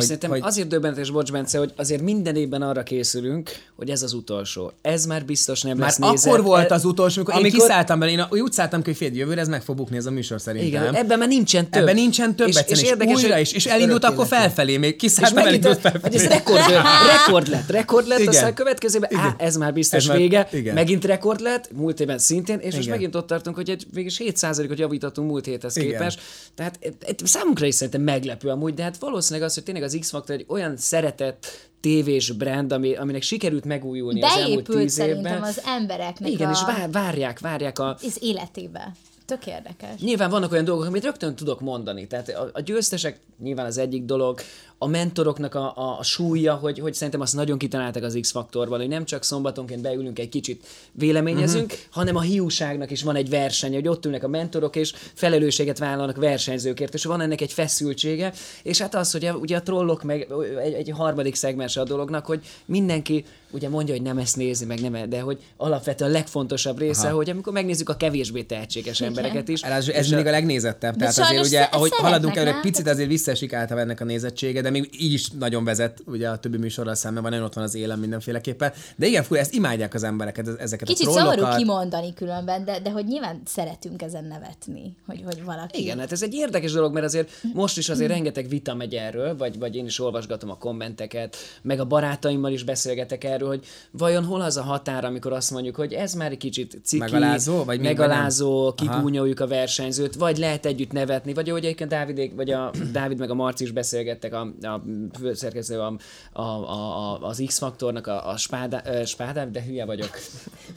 [0.00, 4.02] És szerintem hogy azért döbbenetes, bocs Bence, hogy azért minden évben arra készülünk, hogy ez
[4.02, 4.72] az utolsó.
[4.82, 8.10] Ez már biztos nem már lesz akkor volt az utolsó, amikor, amikor- én kiszálltam bele,
[8.10, 10.82] én úgy szálltam ki, hogy fél jövőre ez meg fog bukni ez a műsor szerintem.
[10.82, 11.82] Igen, ebben már nincsen több.
[11.82, 14.96] Ebben nincsen több és, egyszerűen, és, érdekes, újra is, és elindult akkor felfelé, még és
[14.98, 16.26] kiszálltam, elindult hogy ez felfelé.
[16.26, 16.60] rekord,
[17.26, 18.32] rekord lett, rekord lett, Igen.
[18.32, 20.74] aztán a következőben, á, ez már biztos Ez már- vége, igen.
[20.74, 22.90] megint rekord lett, múlt évben szintén, és most Igen.
[22.90, 26.20] megint ott tartunk, hogy egy, végig 7%-ot javítottunk múlt héthez képest.
[26.54, 29.96] Tehát e- e- számunkra is szerintem meglepő amúgy, de hát valószínűleg az, hogy tényleg az
[30.00, 31.46] X-Factor egy olyan szeretett
[31.80, 35.42] tévés brand, ami, aminek sikerült megújulni az elmúlt Beépült tíz évben.
[35.42, 38.92] az embereknek Igen, a, és vár, várják, várják a, az életébe.
[39.26, 40.00] Tök érdekes.
[40.00, 42.06] Nyilván vannak olyan dolgok, amit rögtön tudok mondani.
[42.06, 44.40] Tehát a, a győztesek nyilván az egyik dolog,
[44.78, 48.88] a mentoroknak a, a, a súlya, hogy, hogy szerintem azt nagyon kitaláltak az X-faktorban, hogy
[48.88, 51.78] nem csak szombatonként beülünk egy kicsit véleményezünk, uh-huh.
[51.90, 56.16] hanem a hiúságnak is van egy verseny, hogy ott ülnek a mentorok, és felelősséget vállalnak
[56.16, 60.28] versenyzőkért, és van ennek egy feszültsége, és hát az, hogy a, ugye a trollok meg
[60.64, 64.80] egy, egy harmadik szegmens a dolognak, hogy mindenki ugye mondja, hogy nem ezt nézi, meg
[64.80, 67.16] nem, de hogy alapvetően a legfontosabb része, Aha.
[67.16, 69.60] hogy amikor megnézzük a kevésbé tehetséges embereket is.
[69.60, 70.96] Ez és mindig a- a legnézettebb.
[70.96, 74.88] Tehát azért ugye, ahogy haladunk előre, picit azért visszaesik általában ennek a nézettsége, de még
[74.98, 77.98] így is nagyon vezet, ugye a többi műsorral szemben van, nagyon ott van az élen
[77.98, 78.72] mindenféleképpen.
[78.96, 81.56] De igen, fú, ezt imádják az embereket, ez- ezeket Kicsit a trollokat.
[81.56, 85.80] kimondani különben, de, de hogy nyilván szeretünk ezen nevetni, hogy, hogy valaki...
[85.80, 89.36] Igen, hát ez egy érdekes dolog, mert azért most is azért rengeteg vita megy erről,
[89.36, 94.24] vagy, vagy én is olvasgatom a kommenteket, meg a barátaimmal is beszélgetek erről, hogy vajon
[94.24, 97.80] hol az a határ, amikor azt mondjuk, hogy ez már egy kicsit ciki, Megalázó, vagy
[97.80, 103.18] megalázó, kigúnyoljuk a versenyzőt, vagy lehet együtt nevetni, vagy ahogy egyébként Dávidék, vagy a Dávid
[103.18, 104.82] meg a Marci is beszélgettek, a, a
[105.18, 105.96] főszerkesztő a,
[106.32, 110.10] a, a, a, az X-faktornak, a, a spádá, ö, spádá, de hülye vagyok.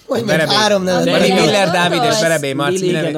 [0.06, 1.28] Hogy meg három nevet.
[1.28, 2.20] Miller Dávid és?
[2.20, 2.88] Verebé Marci.
[2.88, 3.12] Igen,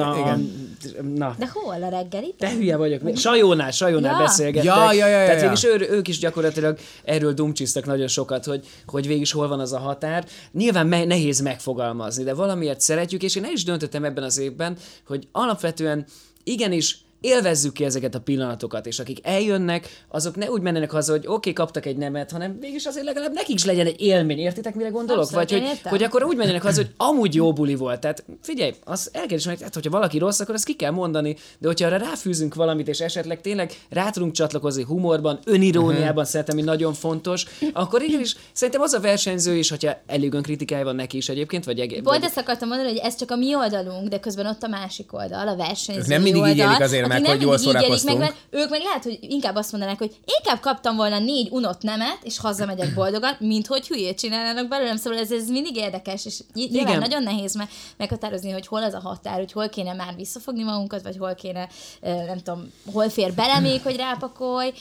[1.14, 2.34] na, De hol a reggeli?
[2.38, 3.16] te hülye vagyok.
[3.16, 4.18] Sajónál, Sajónál Ja.
[4.18, 4.64] beszélgettek.
[4.64, 5.48] Ja, ja, ja, ja, Tehát ja.
[5.50, 9.72] végig ő, ők is gyakorlatilag erről dumcsiztak nagyon sokat, hogy, hogy végig hol van az
[9.72, 10.24] a határ.
[10.52, 14.76] Nyilván me- nehéz megfogalmazni, de valamiért szeretjük, és én el is döntöttem ebben az évben,
[15.06, 16.06] hogy alapvetően
[16.44, 21.24] igenis élvezzük ki ezeket a pillanatokat, és akik eljönnek, azok ne úgy menjenek haza, hogy
[21.24, 24.74] oké, okay, kaptak egy nemet, hanem mégis azért legalább nekik is legyen egy élmény, értitek,
[24.74, 25.22] mire gondolok?
[25.22, 28.00] Abszolút, Vagy hogy, hogy akkor úgy menjenek haza, hogy amúgy jó buli volt.
[28.00, 31.36] Tehát figyelj, az el kell ismerni, tehát hogyha valaki rossz, akkor azt ki kell mondani,
[31.58, 36.24] de hogyha arra ráfűzünk valamit, és esetleg tényleg rá tudunk csatlakozni humorban, öniróniában, uh-huh.
[36.24, 40.94] szerintem, ami nagyon fontos, akkor igenis, szerintem az a versenyző is, hogyha elég önkritikái van
[40.94, 43.54] neki is egyébként, vagy, eg- Pont vagy ezt akartam mondani, hogy ez csak a mi
[43.54, 47.08] oldalunk, de közben ott a másik oldal, a versenyző nem mindig így oldal, élik azért
[47.12, 48.18] meg, nem hogy jól élik meg, szórakoztunk.
[48.18, 52.18] mert ők meg lehet, hogy inkább azt mondanák, hogy inkább kaptam volna négy unott nemet,
[52.22, 56.70] és hazamegyek boldogan, mint hogy hülyét csinálnának belőlem, szóval ez, ez mindig érdekes, és ny-
[56.70, 57.00] nyilván Igen.
[57.00, 61.02] nagyon nehéz me- meghatározni, hogy hol az a határ, hogy hol kéne már visszafogni magunkat,
[61.02, 61.68] vagy hol kéne,
[62.00, 64.72] nem tudom, hol fér bele még, hogy rápakolj.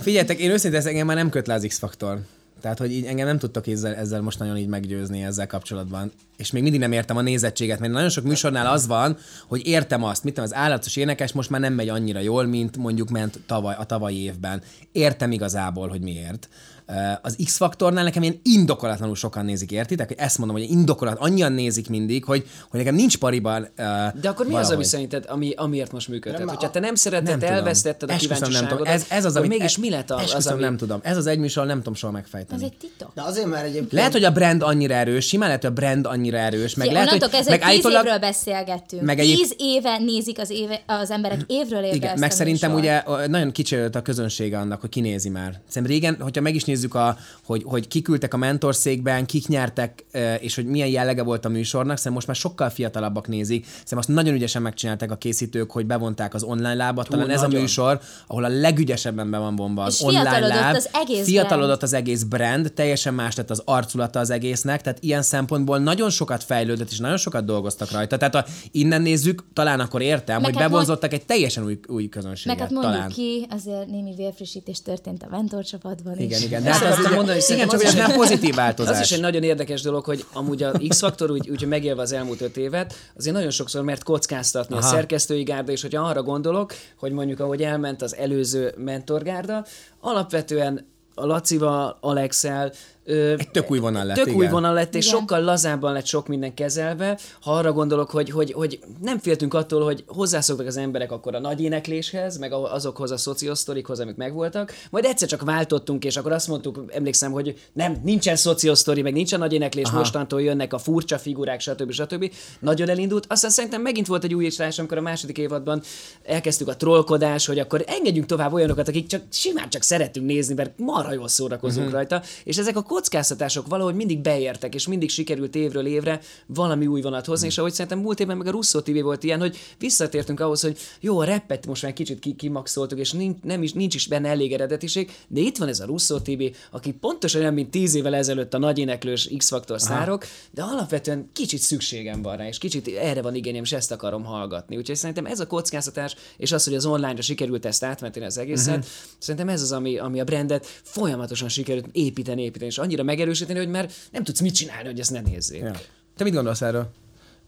[0.00, 2.18] Figyeljetek, én őszintén ez engem már nem köt le az X-faktor.
[2.62, 6.12] Tehát, hogy így engem nem tudtok ezzel, ezzel most nagyon így meggyőzni ezzel kapcsolatban.
[6.36, 10.04] És még mindig nem értem a nézettséget, mert nagyon sok műsornál az van, hogy értem
[10.04, 13.74] azt, mit az állatos énekes most már nem megy annyira jól, mint mondjuk ment tavaly,
[13.78, 14.62] a tavalyi évben.
[14.92, 16.48] Értem igazából, hogy miért.
[16.86, 16.92] Ö,
[17.22, 20.08] Az X-faktornál nekem ilyen indokolatlanul sokan nézik, értitek?
[20.08, 23.62] Hogy ezt mondom, hogy indokolat, annyian nézik mindig, hogy, hogy nekem nincs pariban.
[23.76, 23.82] ö,
[24.20, 24.74] De akkor mi az, valahogy.
[24.74, 26.38] ami szerinted, ami, amiért most működhet?
[26.40, 27.54] Nem, Hogyha te nem szereted, Nem tudom.
[27.54, 28.52] elvesztetted a Esküszöm, nem tudom.
[28.52, 30.60] kíváncsiságodat, Ez, ez az, amit, mégis mi lett az, az ami...
[30.60, 31.00] nem tudom.
[31.02, 32.64] Ez az egy műsor, nem tudom soha Ez megfejteni.
[32.64, 33.10] egy titok.
[33.14, 33.92] De azért, mert egyébként...
[33.92, 36.94] Lehet, hogy a brand annyira erős, simán lehet, hogy a brand annyira erős, meg Meg
[36.96, 39.02] lehet, hogy meg tíz állítólag, évről beszélgettünk.
[39.02, 43.02] meg egyéb- Tíz éve nézik az, éve, az emberek évről évre igen, meg szerintem ugye
[43.26, 45.60] nagyon kicserült a közönsége annak, hogy kinézi már.
[45.68, 50.04] Szerintem régen, hogyha meg is nézzük, a, hogy, hogy kiküldtek a mentorszékben, kik nyertek,
[50.40, 53.66] és hogy milyen jellege volt a műsornak, szerintem most már sokkal fiatalabbak nézik.
[53.66, 57.08] Szerintem azt nagyon ügyesen megcsinálták a készítők, hogy bevonták az online lábat.
[57.08, 57.60] Talán ez a nagyon.
[57.60, 60.74] műsor, ahol a legügyesebben be van vonva az És online fiatalodott láb.
[60.74, 61.82] az egész fiatalodott brand.
[61.82, 66.42] az egész brand, teljesen más lett az arculata az egésznek, tehát ilyen szempontból nagyon sokat
[66.44, 68.16] fejlődött, és nagyon sokat dolgoztak rajta.
[68.16, 72.08] Tehát ha innen nézzük, talán akkor értem, Meg hogy hát bevonzottak egy teljesen új, új
[72.08, 72.58] közönséget.
[72.58, 73.10] Meg hát mondjuk talán.
[73.10, 76.24] ki, azért némi vérfrissítés történt a Ventor csapatban is.
[76.24, 76.61] Igen, igen.
[76.62, 78.96] De hát az akartam ugye, mondani, hogy igen, csak hogy ez egy- pozitív változás.
[78.96, 82.40] Az is egy nagyon érdekes dolog, hogy amúgy a X-faktor úgy, úgy megélve az elmúlt
[82.40, 84.86] öt évet, azért nagyon sokszor mert kockáztatni Aha.
[84.86, 89.64] a szerkesztői gárda, és hogyha arra gondolok, hogy mondjuk ahogy elment az előző mentorgárda,
[90.00, 92.72] alapvetően a Lacival, Alexel,
[93.04, 94.50] ö, Egy tök új vonal lett, Tök új igen.
[94.50, 95.18] vonal lett, és Igen.
[95.18, 97.18] sokkal lazábban lett sok minden kezelve.
[97.40, 101.40] Ha arra gondolok, hogy, hogy, hogy nem féltünk attól, hogy hozzászoktak az emberek akkor a
[101.40, 106.48] nagy énekléshez, meg azokhoz a szociosztorikhoz, amik megvoltak, majd egyszer csak váltottunk, és akkor azt
[106.48, 109.98] mondtuk, emlékszem, hogy nem, nincsen szociosztori, meg nincsen nagy éneklés, Aha.
[109.98, 111.90] mostantól jönnek a furcsa figurák, stb.
[111.90, 112.32] stb.
[112.58, 113.24] Nagyon elindult.
[113.28, 115.82] Aztán szerintem megint volt egy új észlelés, amikor a második évadban
[116.24, 120.78] elkezdtük a trollkodás, hogy akkor engedjünk tovább olyanokat, akik csak simán csak szeretünk nézni, mert
[120.78, 121.92] marha jól szórakozunk uh-huh.
[121.92, 127.00] rajta, és ezek a kockáztatások valahogy mindig beértek, és mindig sikerült évről évre valami új
[127.00, 130.40] vonat hozni, és ahogy szerintem múlt évben meg a Russo TV volt ilyen, hogy visszatértünk
[130.40, 133.94] ahhoz, hogy jó, a rappet most már kicsit ki- kimaxoltuk, és nincs, nem is, nincs
[133.94, 137.70] is benne elég eredetiség, de itt van ez a Russo TV, aki pontosan olyan, mint
[137.70, 142.58] tíz évvel ezelőtt a nagy éneklős X-faktor szárok, de alapvetően kicsit szükségem van rá, és
[142.58, 144.76] kicsit erre van igényem, és ezt akarom hallgatni.
[144.76, 148.66] Úgyhogy szerintem ez a kockáztatás, és az, hogy az online-ra sikerült ezt átmenteni az egészet,
[148.66, 148.76] Mhm.
[148.78, 148.92] uh-huh.
[149.18, 153.68] szerintem ez az, ami, ami a brandet folyamatosan sikerült építeni, építeni, és annyira megerősíteni, hogy
[153.68, 155.60] már nem tudsz mit csinálni, hogy ezt ne nézzék.
[155.60, 155.70] Ja.
[156.16, 156.88] Te mit gondolsz erről?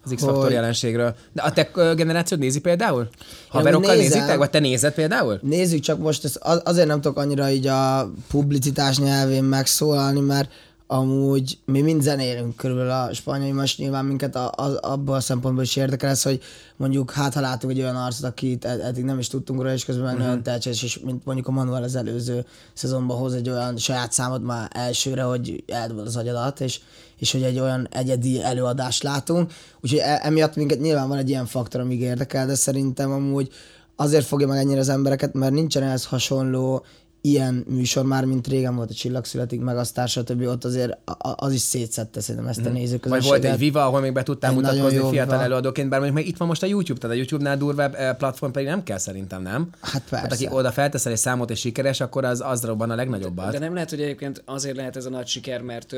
[0.04, 1.14] Az X-faktor Hogy- jelenségről.
[1.32, 3.08] De a te generációd nézi például?
[3.48, 4.36] Haverokkal nézitek?
[4.36, 5.38] Vagy te nézed például?
[5.42, 10.50] Nézzük csak most, ezt az- azért nem tudok annyira így a publicitás nyelvén megszólalni, mert
[10.86, 15.64] amúgy mi mind zenélünk körülbelül a spanyol, most nyilván minket a, a, abból a szempontból
[15.64, 16.42] is érdekel ez, hogy
[16.76, 19.84] mondjuk hát ha látunk egy olyan arcot, akit ed- eddig nem is tudtunk róla, és
[19.84, 23.76] közben meg nagyon tehetséges, és mint mondjuk a Manuel az előző szezonban hoz egy olyan
[23.76, 26.80] saját számot már elsőre, hogy eldobod az agyadat, és,
[27.18, 29.52] és hogy egy olyan egyedi előadást látunk.
[29.80, 33.52] Úgyhogy e- emiatt minket nyilván van egy ilyen faktor, amíg érdekel, de szerintem amúgy
[33.96, 36.84] azért fogja meg ennyire az embereket, mert nincsen ehhez hasonló
[37.26, 40.42] ilyen műsor már, mint régen volt a Csillagszületik, meg aztán stb.
[40.46, 40.98] Ott azért
[41.34, 43.28] az is szétszette szerintem ezt a Vagy nézőközönséget.
[43.40, 45.42] volt egy Viva, ahol még be tudtál Egy mutatkozni fiatal Viva.
[45.42, 48.52] előadóként, bár mondjuk még itt van most a YouTube, tehát a YouTube-nál durvább eh, platform
[48.52, 49.68] pedig nem kell szerintem, nem?
[49.80, 50.58] Hát Tehát aki persze.
[50.58, 53.52] oda felteszel egy számot és sikeres, akkor az, az robban a legnagyobbat.
[53.52, 55.94] De nem lehet, hogy egyébként azért lehet ez a nagy siker, mert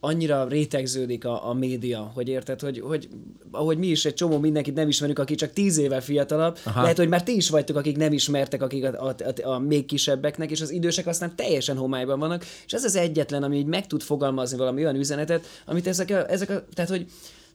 [0.00, 3.08] annyira rétegződik a, a média, hogy érted, hogy, hogy
[3.50, 6.82] ahogy mi is egy csomó mindenkit nem ismerünk, aki csak tíz évvel fiatalabb, Aha.
[6.82, 9.14] lehet, hogy már ti is vagytok, akik nem ismertek, akik a, a,
[9.44, 13.42] a, a még kisebbeknek, és az idősek aztán teljesen homályban vannak, és ez az egyetlen,
[13.42, 17.06] ami így meg tud fogalmazni valami olyan üzenetet, amit ezek a, ezek a tehát hogy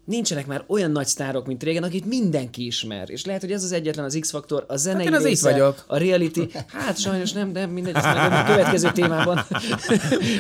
[0.06, 3.10] nincsenek már olyan nagy sztárok, mint régen, akit mindenki ismer.
[3.10, 5.52] És lehet, hogy ez az egyetlen az X-faktor, a zenei Hát én az itt része,
[5.52, 5.84] vagyok.
[5.88, 9.38] a reality, hát sajnos nem, de mindegy, ezt majd a következő témában.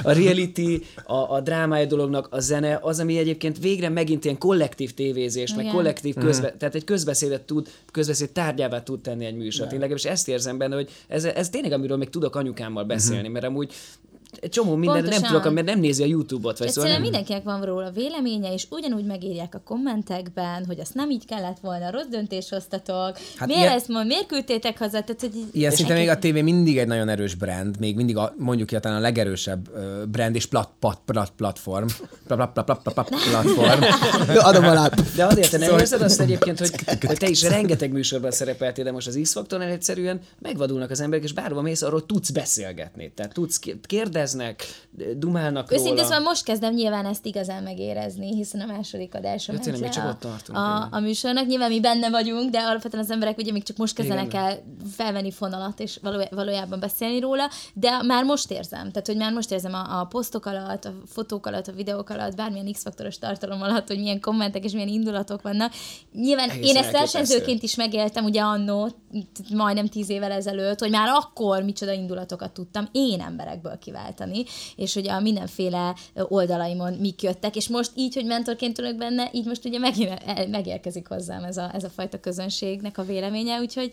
[0.03, 4.93] a reality, a, a drámája dolognak, a zene, az, ami egyébként végre megint ilyen kollektív
[4.93, 5.75] tévézés, meg Igen.
[5.75, 6.25] kollektív Mhm.
[6.25, 9.71] közbe, tehát egy közbeszédet tud, közbeszéd tárgyává tud tenni egy műsort.
[9.71, 13.45] Én legalábbis ezt érzem benne, hogy ez, ez tényleg, amiről még tudok anyukámmal beszélni, mert
[13.45, 13.73] amúgy
[14.41, 17.43] egy csomó minden nem tudok, mert nem nézi a YouTube-ot, vagy szóval Egyszerűen nem, mindenkinek
[17.43, 22.05] van róla véleménye, és ugyanúgy megírják a kommentekben, hogy azt nem így kellett volna, rossz
[22.09, 25.93] döntést hoztatok, Hát miért ilyen- ezt ma, miért küldtétek haza, tehát hogy így- Ilyen szinte
[25.93, 29.01] még a tévé mindig egy nagyon erős brand, még mindig a, mondjuk ki, talán a
[29.01, 29.69] legerősebb
[30.09, 31.85] brand és plat, plat, plat, platform.
[32.27, 33.81] Plat, plat, plat, plat, plat, platform.
[34.49, 34.89] Adom alá.
[35.15, 36.71] De azért te nem Szóval- érzed azt egyébként, hogy,
[37.07, 41.33] hogy te is rengeteg műsorban szerepeltél, de most az X-faktornál egyszerűen megvadulnak az emberek, és
[41.33, 43.11] bárhova mész, arról tudsz beszélgetni.
[43.15, 43.59] Tehát tudsz,
[44.23, 44.63] kérdeznek,
[45.17, 46.07] dumálnak Őszintén róla.
[46.07, 49.95] szóval most kezdem nyilván ezt igazán megérezni, hiszen a második adása Ja, tényleg, le még
[49.95, 50.87] csak a, ott tartunk, a, igen.
[50.91, 51.47] a, műsornak.
[51.47, 54.63] Nyilván mi benne vagyunk, de alapvetően az emberek ugye még csak most kezdenek el
[54.95, 58.91] felvenni fonalat és való, valójában beszélni róla, de már most érzem.
[58.91, 62.35] Tehát, hogy már most érzem a, a posztok alatt, a fotók alatt, a videók alatt,
[62.35, 65.73] bármilyen X-faktoros tartalom alatt, hogy milyen kommentek és milyen indulatok vannak.
[66.13, 68.89] Nyilván Egészen én ezt versenyzőként is megéltem ugye annó,
[69.53, 74.12] majdnem tíz évvel ezelőtt, hogy már akkor micsoda indulatokat tudtam én emberekből kiváltani,
[74.75, 79.45] és hogy a mindenféle oldalaimon mik jöttek, és most így, hogy mentorként ülök benne, így
[79.45, 83.91] most ugye megint megérkezik hozzám ez a, ez a fajta közönségnek a véleménye, úgyhogy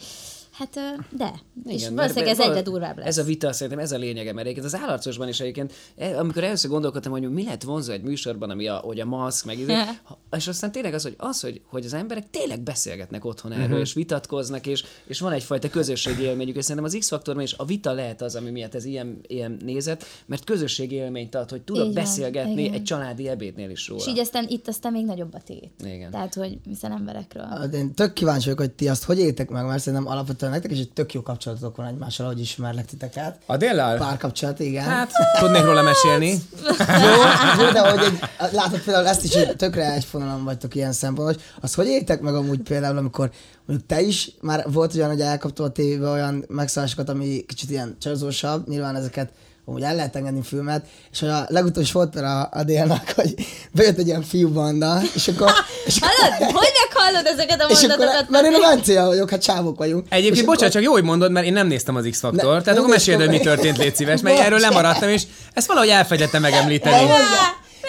[0.60, 1.32] hát de.
[1.64, 3.06] Igen, és valószínűleg ez mert egyre durvább lesz.
[3.06, 6.44] Ez a vita szerintem ez a lényege, mert egyébként az állarcosban is egyébként, eh, amikor
[6.44, 9.74] először gondolkodtam, hogy mi lehet vonzó egy műsorban, ami a, hogy a maszk, meg izé,
[10.36, 13.78] és aztán tényleg az, hogy az, hogy, hogy az emberek tényleg beszélgetnek otthon erről, Mhm.
[13.80, 17.92] és vitatkoznak, és, és van egyfajta közösségi élményük, és szerintem az X-faktorban is a vita
[17.92, 21.92] lehet az, ami miatt ez ilyen, ilyen nézet, mert közösségi élményt ad, hogy tudok van,
[21.94, 22.74] beszélgetni igen.
[22.74, 24.02] egy családi ebédnél is róla.
[24.02, 25.70] és így aztán itt aztán még nagyobb a tét.
[25.84, 26.10] Igen.
[26.10, 27.44] Tehát, hogy hiszen emberekről.
[27.44, 30.70] Hát Én tök kíváncsi vagyok, hogy ti azt hogy éltek meg, mert szerintem alapvetően nektek
[30.70, 33.38] is egy tök jó kapcsolatotok van egymással, ahogy ismerlek titeket.
[33.46, 33.98] A déllal?
[33.98, 34.84] Párkapcsolat, igen.
[34.84, 36.28] Hát, tudnék róla mesélni.
[37.04, 38.00] Jó, jó, de hogy
[38.38, 41.86] egy, látod például ezt is, hogy tökre egy fonalon vagytok ilyen szempontból, hogy azt hogy
[41.86, 43.30] éltek meg amúgy például, amikor
[43.66, 47.96] mondjuk te is már volt olyan, hogy elkaptál a tévébe olyan megszállásokat, ami kicsit ilyen
[48.00, 49.32] csazósabb, nyilván ezeket
[49.70, 53.34] amúgy el lehet engedni filmet, és hogy a legutolsó volt például a, a délnak, hogy
[53.72, 55.50] bejött egy ilyen fiú banda, és akkor,
[55.84, 56.52] és akkor, Hallod?
[56.52, 58.28] Hogy meghallod ezeket a és akkor mondatokat?
[58.28, 60.06] mert én a Mencél vagyok, hát csávok vagyunk.
[60.08, 62.78] Egyébként, És bocsánat, akkor- csak jó, hogy mondod, mert én nem néztem az X-faktort, tehát
[62.78, 65.22] akkor meséld, hogy mi történt, légy szíves, mert erről lemaradtam, és
[65.54, 67.06] ezt valahogy elfegyettem megemlíteni.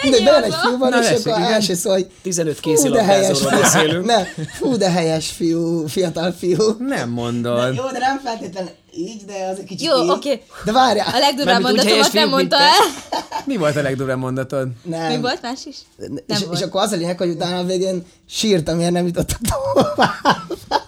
[0.02, 1.52] Mindegy, bejön egy fiú van, Na, és tessék, akkor igen.
[1.52, 3.60] első szó, hogy 15 fú, de helyes kézilabdázóról fiú.
[3.60, 4.06] beszélünk.
[4.12, 4.24] Ne,
[4.58, 6.76] fú, de helyes fiú, fiatal fiú.
[6.78, 7.74] Nem mondod.
[7.74, 10.42] Jó, de nem feltétlenül így, de az egy kicsit Jó, oké.
[10.64, 11.06] De várjál.
[11.14, 12.70] A legdurvább mondatomat nem mondta el.
[13.44, 14.68] Mi volt a legdurvább mondatod?
[14.82, 15.12] Nem.
[15.12, 15.76] Mi volt más is?
[15.96, 16.58] Nem és, volt.
[16.58, 19.38] és akkor az a lényeg, hogy utána a végén sírtam, miért nem jutottak
[19.74, 20.81] tovább.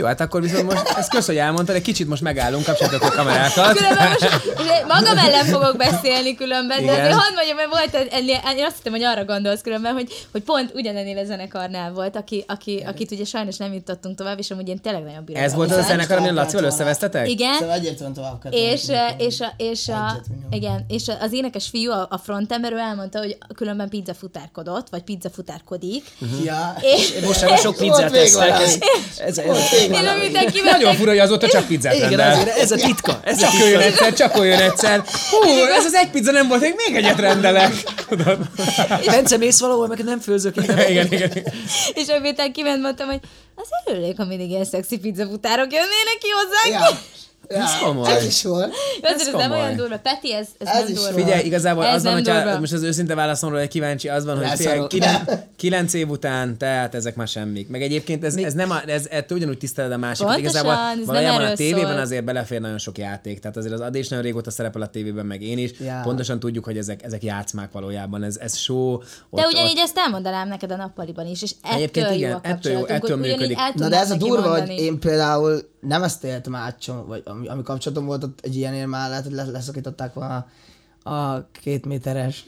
[0.00, 3.16] Jó, hát akkor viszont most, ezt kösz, hogy elmondtad, egy kicsit most megállunk, kapcsoljatok a
[3.16, 3.76] kamerákat.
[3.76, 6.94] Különben most magam ellen fogok beszélni különben, de Igen.
[6.94, 10.42] azért hadd mondjam, mert volt ennél, én azt hittem, hogy arra gondolsz különben, hogy, hogy
[10.42, 14.68] pont ugyanennél a zenekarnál volt, aki, aki, akit ugye sajnos nem jutottunk tovább, és amúgy
[14.68, 15.42] én tényleg nagyon bírom.
[15.42, 17.28] Ez volt az a zenekar, amin Lacival összevesztetek?
[17.28, 19.24] Igen, Szóval egyértelműen tovább kell és, tenni.
[19.24, 22.78] és, a, és, a, Egyet igen, és a- az énekes fiú, a, a frontember, ő
[22.78, 26.04] elmondta, hogy különben pizza futárkodott, vagy pizza futárkodik.
[26.44, 26.76] Ja.
[26.80, 28.48] És, Most már sok pizzát még esznek.
[28.48, 28.64] valami.
[28.64, 28.78] Ez,
[29.18, 30.26] ez, ez, Én valami.
[30.34, 32.32] amikor Nagyon fura, hogy azóta csak pizzát igen, rendel.
[32.32, 33.20] azért ez a titka.
[33.24, 35.02] Ez a Csak olyan egyszer, csak olyan egyszer.
[35.30, 35.48] Hú,
[35.78, 37.72] ez az egy pizza nem volt, még még egyet rendelek.
[39.06, 40.88] Bence, mész valahol, meg nem főzök itt.
[40.88, 41.32] Igen, igen.
[41.94, 43.20] és amikor kiment, mondtam, hogy
[43.54, 46.90] az örülnék, ha mindig ilyen szexi pizza futárok jönnének ki hozzánk.
[46.90, 46.98] Ja.
[47.54, 48.12] Ja, komoly.
[48.12, 48.72] Ez is volt.
[49.02, 49.60] Ez, ez nem komoly.
[49.60, 49.98] olyan durva.
[49.98, 51.12] Peti, ez, ez, Ez nem is durva.
[51.14, 52.58] Figyelj, igazából Ez az van, nem hogyha durva.
[52.58, 56.94] most az őszinte válaszomról egy kíváncsi, az van, hogy fél, kilen, kilenc év után, tehát
[56.94, 57.68] ezek már semmik.
[57.68, 60.34] Meg egyébként ez, ez nem, a, ez, ettől ugyanúgy tiszteled a másikat.
[60.34, 62.00] Pontosan, Igazából ez nem valójában a tévében szól.
[62.00, 63.38] azért belefér nagyon sok játék.
[63.40, 65.70] Tehát azért az Adés nagyon régóta szerepel a tévében, meg én is.
[65.80, 66.00] Ja.
[66.02, 68.22] Pontosan tudjuk, hogy ezek, ezek játszmák valójában.
[68.22, 68.98] Ez, ez show.
[69.30, 72.72] De ugyanígy ezt elmondanám neked a nappaliban is, és ettől Egyébként jó igen, a ettől
[72.72, 73.58] jó, ettől működik.
[73.74, 77.62] Na de ez a durva, hogy én például nem ezt éltem át, vagy ami, ami
[77.62, 80.46] kapcsolatom volt ott egy ilyenért már lehet, hogy lesz- leszakították volna
[81.02, 82.44] a két méteres.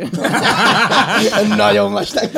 [1.57, 2.31] Nagyon vastag.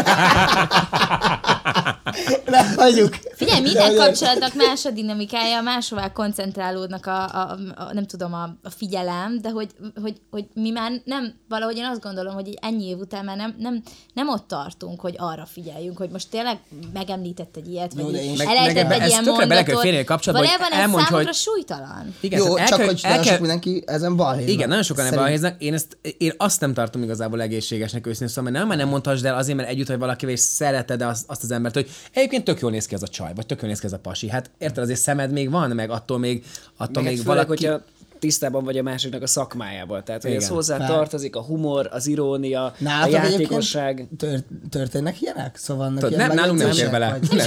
[2.46, 3.14] Ne, hagyjuk.
[3.35, 8.42] Figyelj, minden De- kapcsolatnak más a dinamikája, máshová koncentrálódnak a, a, a nem tudom, a,
[8.62, 9.68] a figyelem, de hogy,
[10.03, 13.55] hogy, hogy mi már nem, valahogy én azt gondolom, hogy ennyi év után már nem,
[13.59, 13.83] nem,
[14.14, 16.59] nem ott tartunk, hogy arra figyeljünk, hogy most tényleg
[16.92, 19.81] megemlített egy ilyet, Jó, vagy sem- elejtett meg egy ez ilyen tökre bele kell mondatot.
[19.83, 22.14] férni egy kapcsolatba, hogy Valójában ez számomra hogy- súlytalan.
[22.20, 24.44] Igen, Jó, el csak kell- hogy el kell- sok mindenki ezen balhé.
[24.53, 25.62] Igen, nagyon sokan ebben helyeznek.
[25.62, 29.25] Én, ezt, én azt nem tartom igazából egészségesnek őszintén, szóval mert nem, már nem mondhassd
[29.25, 32.61] el azért, mert együtt vagy valakivel, és szereted azt, azt az embert, hogy egyébként tök
[32.61, 34.29] jól néz ki ez a csaj, vagy tök jól néz ki ez a pasi.
[34.29, 36.45] Hát érted, azért szemed még van, meg attól még,
[36.77, 37.67] attól még hát főleg, valaki...
[37.67, 37.85] hogyha
[38.25, 40.03] tisztában vagy a másiknak a szakmájával.
[40.03, 40.55] Tehát, hogy ez Igen.
[40.55, 43.91] hozzá Pár- tartozik a humor, az irónia, a Nálatok játékosság.
[43.99, 45.57] egyébként tört, történnek ilyenek?
[45.57, 47.19] Szóval vannak Tudod, ilyen nem, nálunk nem fér bele.
[47.29, 47.45] vagy-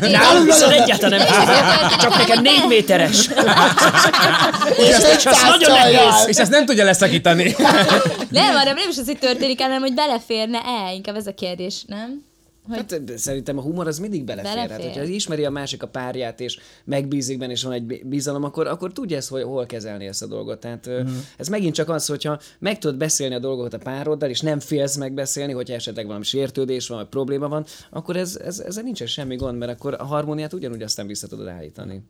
[0.00, 0.10] Nem.
[0.10, 1.98] Nálunk viszont egyáltalán nem.
[1.98, 3.28] Csak nekem négy méteres.
[4.76, 6.26] És nagyon nehéz.
[6.26, 7.54] És ezt nem tudja leszakítani.
[8.30, 12.26] Nem, hanem nem is az, hogy történik, hanem hogy beleférne-e, inkább ez a kérdés, nem?
[12.68, 14.54] Hogy Hát de szerintem a humor az mindig belefér.
[14.54, 14.70] Belefér.
[14.70, 18.66] Hát, hogyha ismeri a másik a párját, és megbízik benne, és van egy bizalom, akkor,
[18.66, 20.60] akkor tudja ezt, hogy hol kezelni ezt a dolgot.
[20.60, 21.16] Tehát mm.
[21.36, 24.96] ez megint csak az, hogyha meg tudod beszélni a dolgokat a pároddal, és nem félsz
[24.96, 29.36] megbeszélni, hogyha esetleg valami sértődés van, vagy probléma van, akkor ez, ez, ezzel nincsen semmi
[29.36, 32.02] gond, mert akkor a harmóniát ugyanúgy aztán vissza tudod állítani.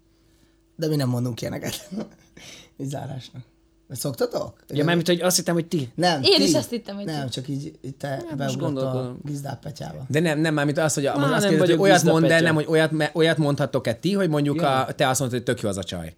[0.76, 1.88] De mi nem mondunk ilyeneket.
[2.80, 3.42] Így zárásnak.
[3.88, 4.52] Vagy szoktatok?
[4.68, 5.88] Ja, mármint, hogy azt hittem, hogy ti.
[5.94, 6.42] Nem, Én ti.
[6.42, 7.30] is azt hittem, hogy Nem, ti.
[7.30, 9.18] csak így, így te most beugrott a gondolkodom.
[9.24, 10.04] gizdáp petyába.
[10.08, 12.40] De nem, nem, mármint az, hogy, a, Má, azt nem kérdez, hogy olyat el, Petya.
[12.40, 15.68] nem, hogy olyat, olyat mondhattok-e ti, hogy mondjuk a, te azt mondod, hogy tök jó
[15.68, 16.14] az a csaj.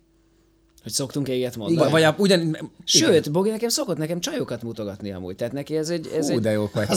[0.82, 1.78] Hogy szoktunk-e ilyet mondani.
[1.80, 5.88] Vagy, vagy a, ugyan, Sőt, Bogi nekem szokott nekem csajokat mutogatni amúgy, tehát neki ez
[5.88, 6.10] egy...
[6.16, 6.96] Ez Hú, egy de jók vagytok.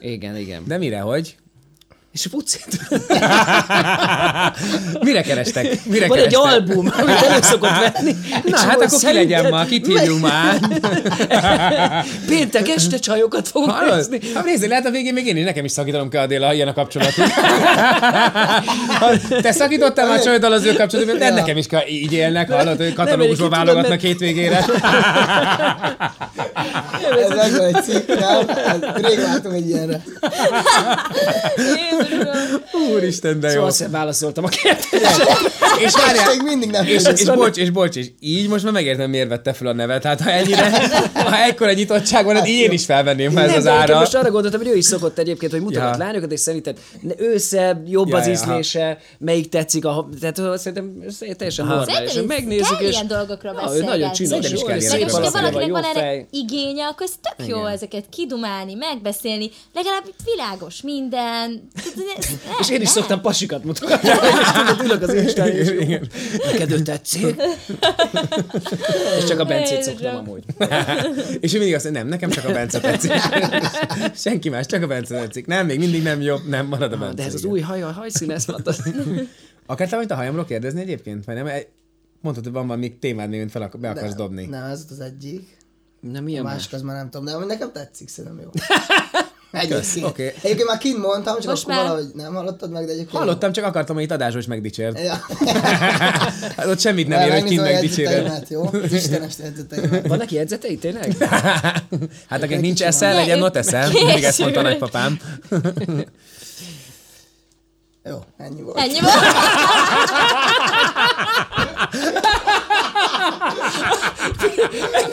[0.00, 0.62] igen, igen.
[0.66, 1.36] De mire, hogy?
[2.12, 2.66] És pucit.
[5.00, 5.84] Mire kerestek?
[5.84, 8.14] Mire Van egy album, amit elő szokott venni.
[8.44, 10.58] Na, hát akkor ki legyen ma, kit hívjunk már?
[12.28, 13.94] Péntek este csajokat fogok Hallod?
[13.96, 14.20] nézni.
[14.34, 16.68] Hát nézzél, lehet a végén még én is, nekem is szakítanom kell Adéla, ha ilyen
[16.68, 17.28] a kapcsolatunk.
[19.42, 21.34] Te szakítottál már csajoddal az ő kapcsolatot, de Ja.
[21.34, 24.64] nekem is kell, így élnek, hallod, hogy katalógusból válogatnak mert- hétvégére.
[27.38, 28.38] Ez egy cikk, nem?
[28.94, 30.00] Rég látom egy ilyenre.
[32.92, 33.52] Úristen, de jó.
[33.52, 35.22] Szóval azt válaszoltam a kérdést.
[35.84, 37.18] És várjál, Még mindig nem és, tudod.
[37.18, 40.04] és bocs, és bocs, és így most már megértem, miért vette fel a nevet.
[40.04, 40.70] Hát ha ennyire,
[41.14, 43.98] ha ekkora nyitottság van, hát így én is felvenném, ha ez az ára.
[43.98, 46.04] most arra gondoltam, hogy ő is szokott egyébként, hogy mutogat Ja.
[46.04, 50.58] lányokat, és szerinted ne- ő szebb, jobb Ja, az ja, ízlése, melyik tetszik, a, tehát
[50.58, 51.02] szerintem
[51.36, 52.12] teljesen normális.
[52.26, 53.96] Megnézzük, és ilyen dolgokról Ja, ő beszélgetni.
[53.96, 57.58] nagyon csinos, jó, kell és szép és valakinek van erre igénye, akkor ez tök jó
[57.58, 57.70] Igen.
[57.72, 61.68] ezeket kidumálni, megbeszélni, legalább világos minden.
[62.60, 64.08] És én is szoktam pasikat mutogatni,
[64.42, 65.98] és tudod, ülök az Instán, és jó.
[66.52, 67.26] Neked ő tetszik?
[69.18, 70.44] És csak a Bencét szoktam amúgy.
[71.40, 73.12] És ő mindig azt mondja, nem, nekem csak a Bence tetszik.
[74.14, 75.46] Senki más, csak a Bence tetszik.
[75.46, 77.14] Nem, még mindig nem jobb, nem marad a Bence.
[77.14, 77.52] De ez az igen.
[77.52, 78.44] új haj, a hajszín, ez.
[79.66, 81.24] Akartál valamit a hajamról kérdezni egyébként?
[81.24, 81.48] Vagy nem?
[82.20, 84.46] Mondtad, hogy van valami témád, amit fel be akarsz dobni.
[84.46, 85.56] Nem, ez az egyik.
[86.00, 86.52] Nem, A milyen más?
[86.52, 88.50] másik az már nem tudom, de nekem tetszik, szerintem jó.
[89.52, 90.06] Egyébként.
[90.06, 90.34] Oké.
[90.42, 93.18] Egyébként már kint mondtam, csak Most akkor már- valahogy nem hallottad meg, de egyébként...
[93.18, 94.98] Hallottam, csak akartam, hogy itt adásról is megdicsért.
[95.00, 95.26] Ja.
[96.56, 98.44] Hát ott semmit nem ér, hogy kint megdicséred.
[98.48, 98.64] jó?
[98.82, 100.06] Az Istenes jegyzeteimet.
[100.06, 101.16] Van neki jegyzetei, tényleg?
[102.28, 103.90] Hát akinek nincs eszel, legyen ott eszel.
[103.90, 105.18] Mindig ezt mondta a nagypapám.
[108.04, 108.78] Jó, ennyi volt.
[108.78, 109.14] Ennyi volt.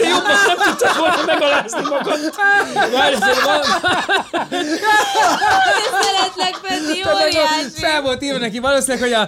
[0.10, 2.20] Jobban nem tudtad volna megalázni magad.
[2.92, 3.62] Várj, azért van.
[6.02, 6.89] Szeretlek, Peti,
[7.24, 7.70] óriási.
[7.74, 9.28] Fel volt írva neki valószínűleg, hogy a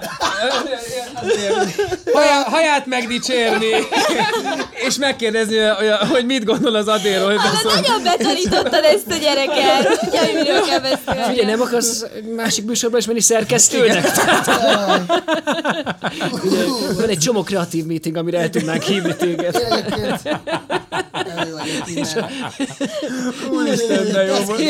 [2.13, 3.69] hajá, haját megdicsérni,
[4.87, 5.57] és megkérdezni,
[6.11, 7.29] hogy, mit gondol az Adéról.
[7.29, 9.99] hogy Hát nagyon betanítottad ezt a gyereket.
[9.99, 11.29] Tudja, miről kell beszélni.
[11.29, 14.05] Figyelj, nem akarsz másik műsorban is menni szerkesztőnek?
[16.43, 16.63] Ugye,
[16.95, 19.55] Van egy csomó kreatív meeting, amire el tudnánk hívni téged.
[21.49, 22.29] Jó vagyok innen.
[23.51, 24.61] Úristen, de jó volt.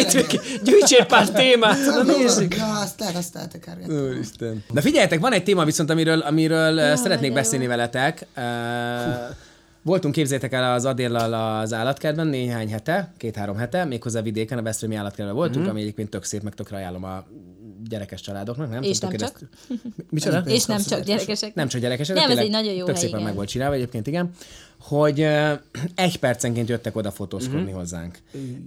[0.64, 2.56] Gyűjtsél pár témát, na nézzük.
[2.56, 3.96] Ja, azt lehet, azt lehet tekergetni.
[3.96, 4.64] Úristen.
[4.74, 7.70] Na figyeljetek, van egy téma viszont, amiről, amiről ja, szeretnék de beszélni jó.
[7.70, 8.28] veletek.
[8.38, 8.44] Uh,
[9.82, 14.96] voltunk, képzétek el az Adéllal az állatkertben néhány hete, két-három hete, méghozzá vidéken, a Veszprémi
[14.96, 15.70] állatkertben voltunk, mm.
[15.70, 17.24] ami egyébként tök szép, meg tökre ajánlom a
[17.90, 18.82] gyerekes családoknak, nem?
[18.82, 19.46] És nem ezt-
[20.10, 20.44] Micsoda?
[20.46, 21.54] És nem csak gyerekesek.
[21.54, 23.24] Nem csak gyerekesek, Nem, ez egy nagyon jó Tök hely, szépen igen.
[23.24, 24.32] meg volt csinálva egyébként, igen.
[24.82, 25.20] Hogy
[25.96, 27.80] egy percenként jöttek oda fotózkodni Mhm.
[27.80, 28.18] hozzánk.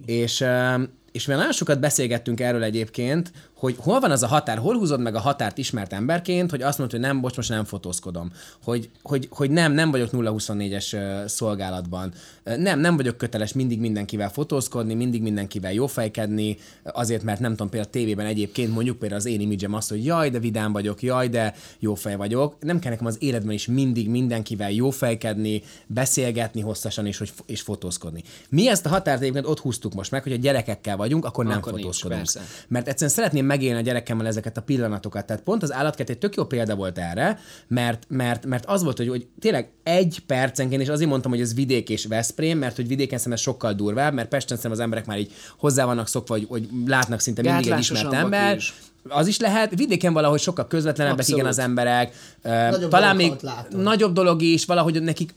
[0.07, 3.33] És, uh, és mi nagyon sokat beszélgettünk erről egyébként,
[3.65, 6.79] hogy hol van az a határ, hol húzod meg a határt ismert emberként, hogy azt
[6.79, 8.33] mondod, hogy nem, bocs, most nem fotózkodom.
[8.65, 12.13] Hogy, hogy, hogy nem, nem vagyok 0-24-es ö, szolgálatban.
[12.45, 17.91] Nem, nem vagyok köteles mindig mindenkivel fotózkodni, mindig mindenkivel jófejkedni, azért, mert nem tudom, például
[17.93, 21.29] a tévében egyébként mondjuk például az én imidzsem az, hogy jaj, de vidám vagyok, jaj,
[21.29, 22.57] de jófej vagyok.
[22.61, 28.23] Nem kell nekem az életben is mindig mindenkivel jófejkedni, beszélgetni hosszasan és, hogy, és fotózkodni.
[28.49, 31.57] Mi ezt a határt egyébként ott húztuk most meg, hogy a gyerekekkel vagyunk, akkor nem
[31.57, 32.21] Akkor nincs, fotózkodunk.
[32.21, 32.41] persze.
[32.69, 35.27] Mert egyszerűen szeretném megélni a gyerekemmel ezeket a pillanatokat.
[35.27, 37.39] Tehát pont az állatkert egy tök jó példa volt erre,
[37.69, 41.55] mert, mert, mert az volt, hogy, hogy tényleg egy percenként, és azért mondtam, hogy ez
[41.55, 45.19] vidék és Veszprém, mert hogy vidéken ez sokkal durvább, mert Pesten szerintem az emberek már
[45.19, 48.57] így hozzá vannak szokva, hogy, hogy látnak szinte mindig egy ismert ember.
[48.57, 48.75] is.
[49.09, 49.75] Az is lehet.
[49.75, 51.41] Vidéken valahogy sokkal közvetlenebbek, Abszolút.
[51.41, 52.15] igen, az emberek.
[52.43, 53.83] Nagyobb Talán még látunk.
[53.83, 55.35] nagyobb dolog is, valahogy nekik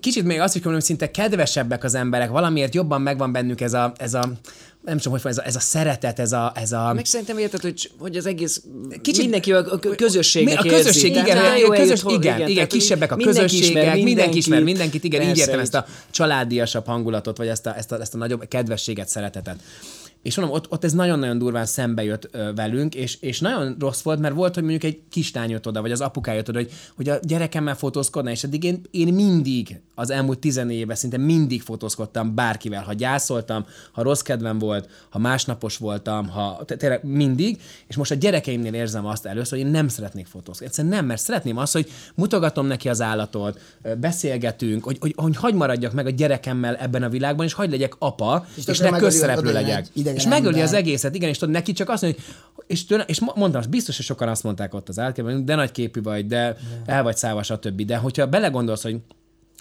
[0.00, 3.72] kicsit még azt is mondom, hogy szinte kedvesebbek az emberek, valamiért jobban megvan bennük ez
[3.72, 4.32] a, ez a
[4.86, 7.60] nem tudom, hogy ez a, ez a szeretet, ez a, ez a Meg szerintem érted,
[7.60, 8.62] hogy, hogy az egész
[9.02, 11.22] Kicsit- mindenki a, közösségnek a közösség, érzi.
[11.22, 15.04] igen, Tehát, közös, eljött hol- igen, igen, hogy kisebbek a közösségek, mindenki, mindenki ismer mindenkit.
[15.04, 15.62] igen, így Persze, értem így.
[15.64, 19.56] ezt a családiasabb hangulatot, vagy ezt a, ezt a, ezt a nagyobb kedvességet, szeretetet.
[20.26, 24.02] És mondom, ott, ott ez nagyon-nagyon durván szembe jött ö, velünk, és, és nagyon rossz
[24.02, 26.70] volt, mert volt, hogy mondjuk egy kislány jött oda, vagy az apukája jött oda, hogy,
[26.96, 31.62] hogy a gyerekemmel fotózkodna, és eddig én, én mindig, az elmúlt 14 évben szinte mindig
[31.62, 37.96] fotózkodtam bárkivel, ha gyászoltam, ha rossz kedvem volt, ha másnapos voltam, ha tényleg mindig, és
[37.96, 40.66] most a gyerekeimnél érzem azt először, hogy én nem szeretnék fotózkodni.
[40.66, 43.60] Egyszerűen nem, mert szeretném azt, hogy mutogatom neki az állatot,
[43.98, 47.94] beszélgetünk, hogy, hogy, hogy hagy maradjak meg a gyerekemmel ebben a világban, és hagy legyek
[47.98, 49.86] apa, és, és ne közszereplő legyek.
[50.15, 50.62] egy És megöli ember.
[50.62, 52.22] az egészet, igen, és tudod, neki csak azt mondja,
[52.54, 55.54] hogy és, tőle, és mo- mondtam, biztos, hogy sokan azt mondták ott az általában, de
[55.54, 56.56] nagy képű vagy, de
[56.86, 57.82] el vagy száva, stb.
[57.82, 58.96] De hogyha belegondolsz, hogy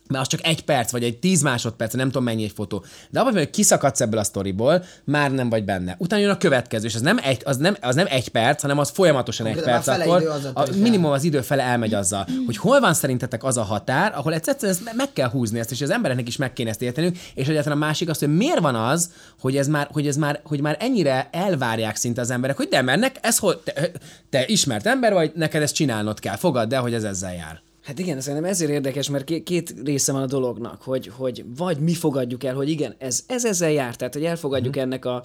[0.09, 2.83] mert az csak egy perc, vagy egy tíz másodperc, nem tudom mennyi egy fotó.
[3.09, 5.95] De abban, hogy kiszakadsz ebből a sztoriból, már nem vagy benne.
[5.97, 8.77] Utána jön a következő, és az nem egy, az nem, az nem egy perc, hanem
[8.77, 9.87] az folyamatosan egy perc.
[9.87, 14.13] Akkor a minimum az idő fele elmegy azzal, hogy hol van szerintetek az a határ,
[14.15, 17.17] ahol egyszerűen ezt meg kell húzni ezt, és az embereknek is meg kéne ezt értenünk,
[17.33, 20.39] és egyáltalán a másik az, hogy miért van az, hogy ez már, hogy ez már,
[20.43, 23.91] hogy már ennyire elvárják szinte az emberek, hogy de, mert nek, ez hol, te,
[24.29, 27.61] te ismert ember vagy, neked ezt csinálnod kell, fogadd el, hogy ez ezzel jár.
[27.85, 31.79] Hát igen, szerintem ezért érdekes, mert ké- két része van a dolognak, hogy, hogy vagy
[31.79, 34.83] mi fogadjuk el, hogy igen, ez, ez ezzel jár, tehát hogy elfogadjuk Mhm.
[34.83, 35.23] ennek a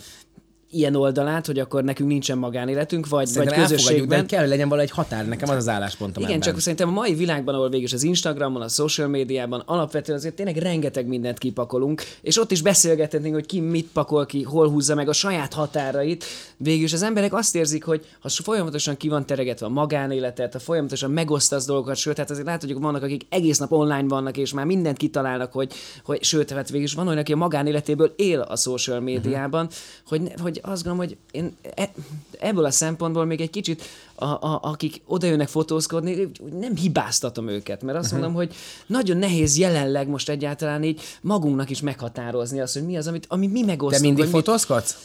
[0.70, 4.18] ilyen oldalát, hogy akkor nekünk nincsen magánéletünk, vagy, vagy Szerintem de közösségben.
[4.18, 6.46] hogy kell, hogy legyen valahogy határ, nekem az az álláspontom Igen, ebben.
[6.48, 10.56] csak szerintem a mai világban, ahol végül az Instagramon, a social médiában alapvetően azért tényleg
[10.56, 15.08] rengeteg mindent kipakolunk, és ott is beszélgethetnénk, hogy ki mit pakol ki, hol húzza meg
[15.08, 16.24] a saját határait.
[16.56, 20.58] Végül is az emberek azt érzik, hogy ha folyamatosan ki van teregetve a magánéletet, ha
[20.58, 24.52] folyamatosan megosztasz dolgokat, sőt, hát azért látod, hogy vannak, akik egész nap online vannak, és
[24.52, 25.72] már mindent kitalálnak, hogy,
[26.04, 29.68] hogy sőt, hát végül is van olyan, aki a magánéletéből él a social médiában,
[30.06, 31.90] hogy, ne- hogy azt gondolom, hogy én e,
[32.38, 33.82] ebből a szempontból még egy kicsit
[34.14, 36.30] a, a, akik oda jönnek fotózkodni,
[36.60, 38.54] nem hibáztatom őket, mert azt mondom, hogy
[38.86, 43.52] nagyon nehéz jelenleg most egyáltalán így magunknak is meghatározni azt, hogy mi az, amit, amit
[43.52, 44.02] mi Te megosztunk.
[44.02, 44.96] mindig vagy mit- fotózkodsz?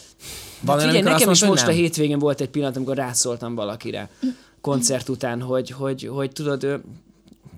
[0.62, 1.76] Van Hát figyelj, nekem is most a hogy nem?
[1.76, 4.10] hétvégén volt egy pillanat, amikor rászóltam valakire
[4.62, 6.82] koncert után, hogy, hogy, hogy tudod, ő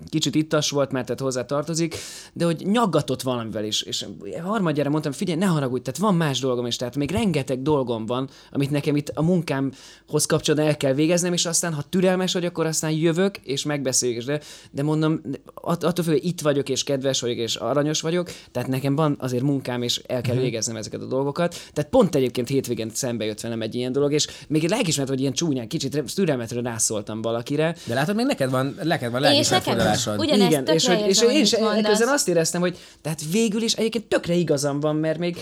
[0.09, 1.95] kicsit ittas volt, mert tehát hozzá tartozik,
[2.33, 3.81] de hogy nyaggatott valamivel is.
[3.81, 4.05] És
[4.43, 8.29] harmadjára mondtam, figyelj, ne haragudj, tehát van más dolgom is, tehát még rengeteg dolgom van,
[8.51, 12.65] amit nekem itt a munkámhoz kapcsolatban el kell végeznem, és aztán, ha türelmes vagy, akkor
[12.65, 14.23] aztán jövök, és megbeszéljük.
[14.23, 14.39] De,
[14.71, 15.21] de mondom,
[15.53, 19.15] att- attól függ, hogy itt vagyok, és kedves vagyok, és aranyos vagyok, tehát nekem van
[19.19, 21.55] azért munkám, és el kell végeznem ezeket a dolgokat.
[21.73, 25.33] Tehát pont egyébként hétvégén szembe jött velem egy ilyen dolog, és még lelkismert, hogy ilyen
[25.33, 29.85] csúnyán, kicsit türelmetről rászóltam valakire, De látod, még neked van, neked van És lelkismert nekem
[30.03, 30.35] fordulásod.
[30.35, 34.05] Ugyanezt igen, és, hogy, és én is közben azt éreztem, hogy tehát végül is egyébként
[34.05, 35.37] tökre igazam van, mert még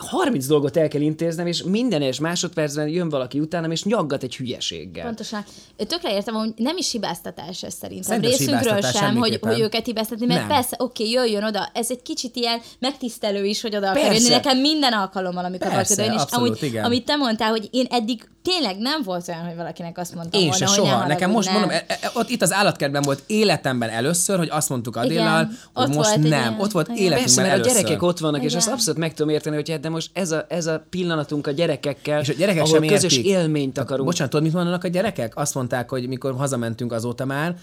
[0.00, 4.36] 30 dolgot el kell intéznem, és minden egyes másodpercben jön valaki utánam, és nyaggat egy
[4.36, 5.04] hülyeséggel.
[5.04, 5.44] Pontosan.
[5.76, 8.22] Tökre értem, hogy nem is hibáztatás ez szerintem.
[8.22, 10.48] Szerintem Részünkről sem, hogy, hogy őket hibáztatni, mert Nem.
[10.48, 11.70] persze, oké, jöjjön oda.
[11.74, 14.28] Ez egy kicsit ilyen megtisztelő is, hogy oda akar jönni.
[14.28, 16.84] Nekem minden alkalommal, amikor Persze, jön, és abszolút, amúgy, igen.
[16.84, 20.48] amit te mondtál, hogy én eddig tényleg nem volt olyan, hogy valakinek azt mondtam Én
[20.48, 21.06] volna, se soha.
[21.06, 21.58] Nekem most nem.
[21.58, 25.88] mondom, e- e- ott itt az állatkertben volt életemben először, hogy azt mondtuk Adéllal, hogy
[25.88, 26.60] most nem.
[26.60, 27.72] Ott volt Persze, mert a először.
[27.72, 30.66] gyerekek ott vannak, és azt abszolút meg tudom érteni, hogy de most ez a, ez
[30.66, 33.30] a pillanatunk a gyerekekkel, És a gyerekek ahol sem közös értik.
[33.30, 34.08] élményt akarunk.
[34.08, 35.36] Bocsánat, tudod, mit mondanak a gyerekek?
[35.36, 37.56] Azt mondták, hogy mikor hazamentünk azóta már,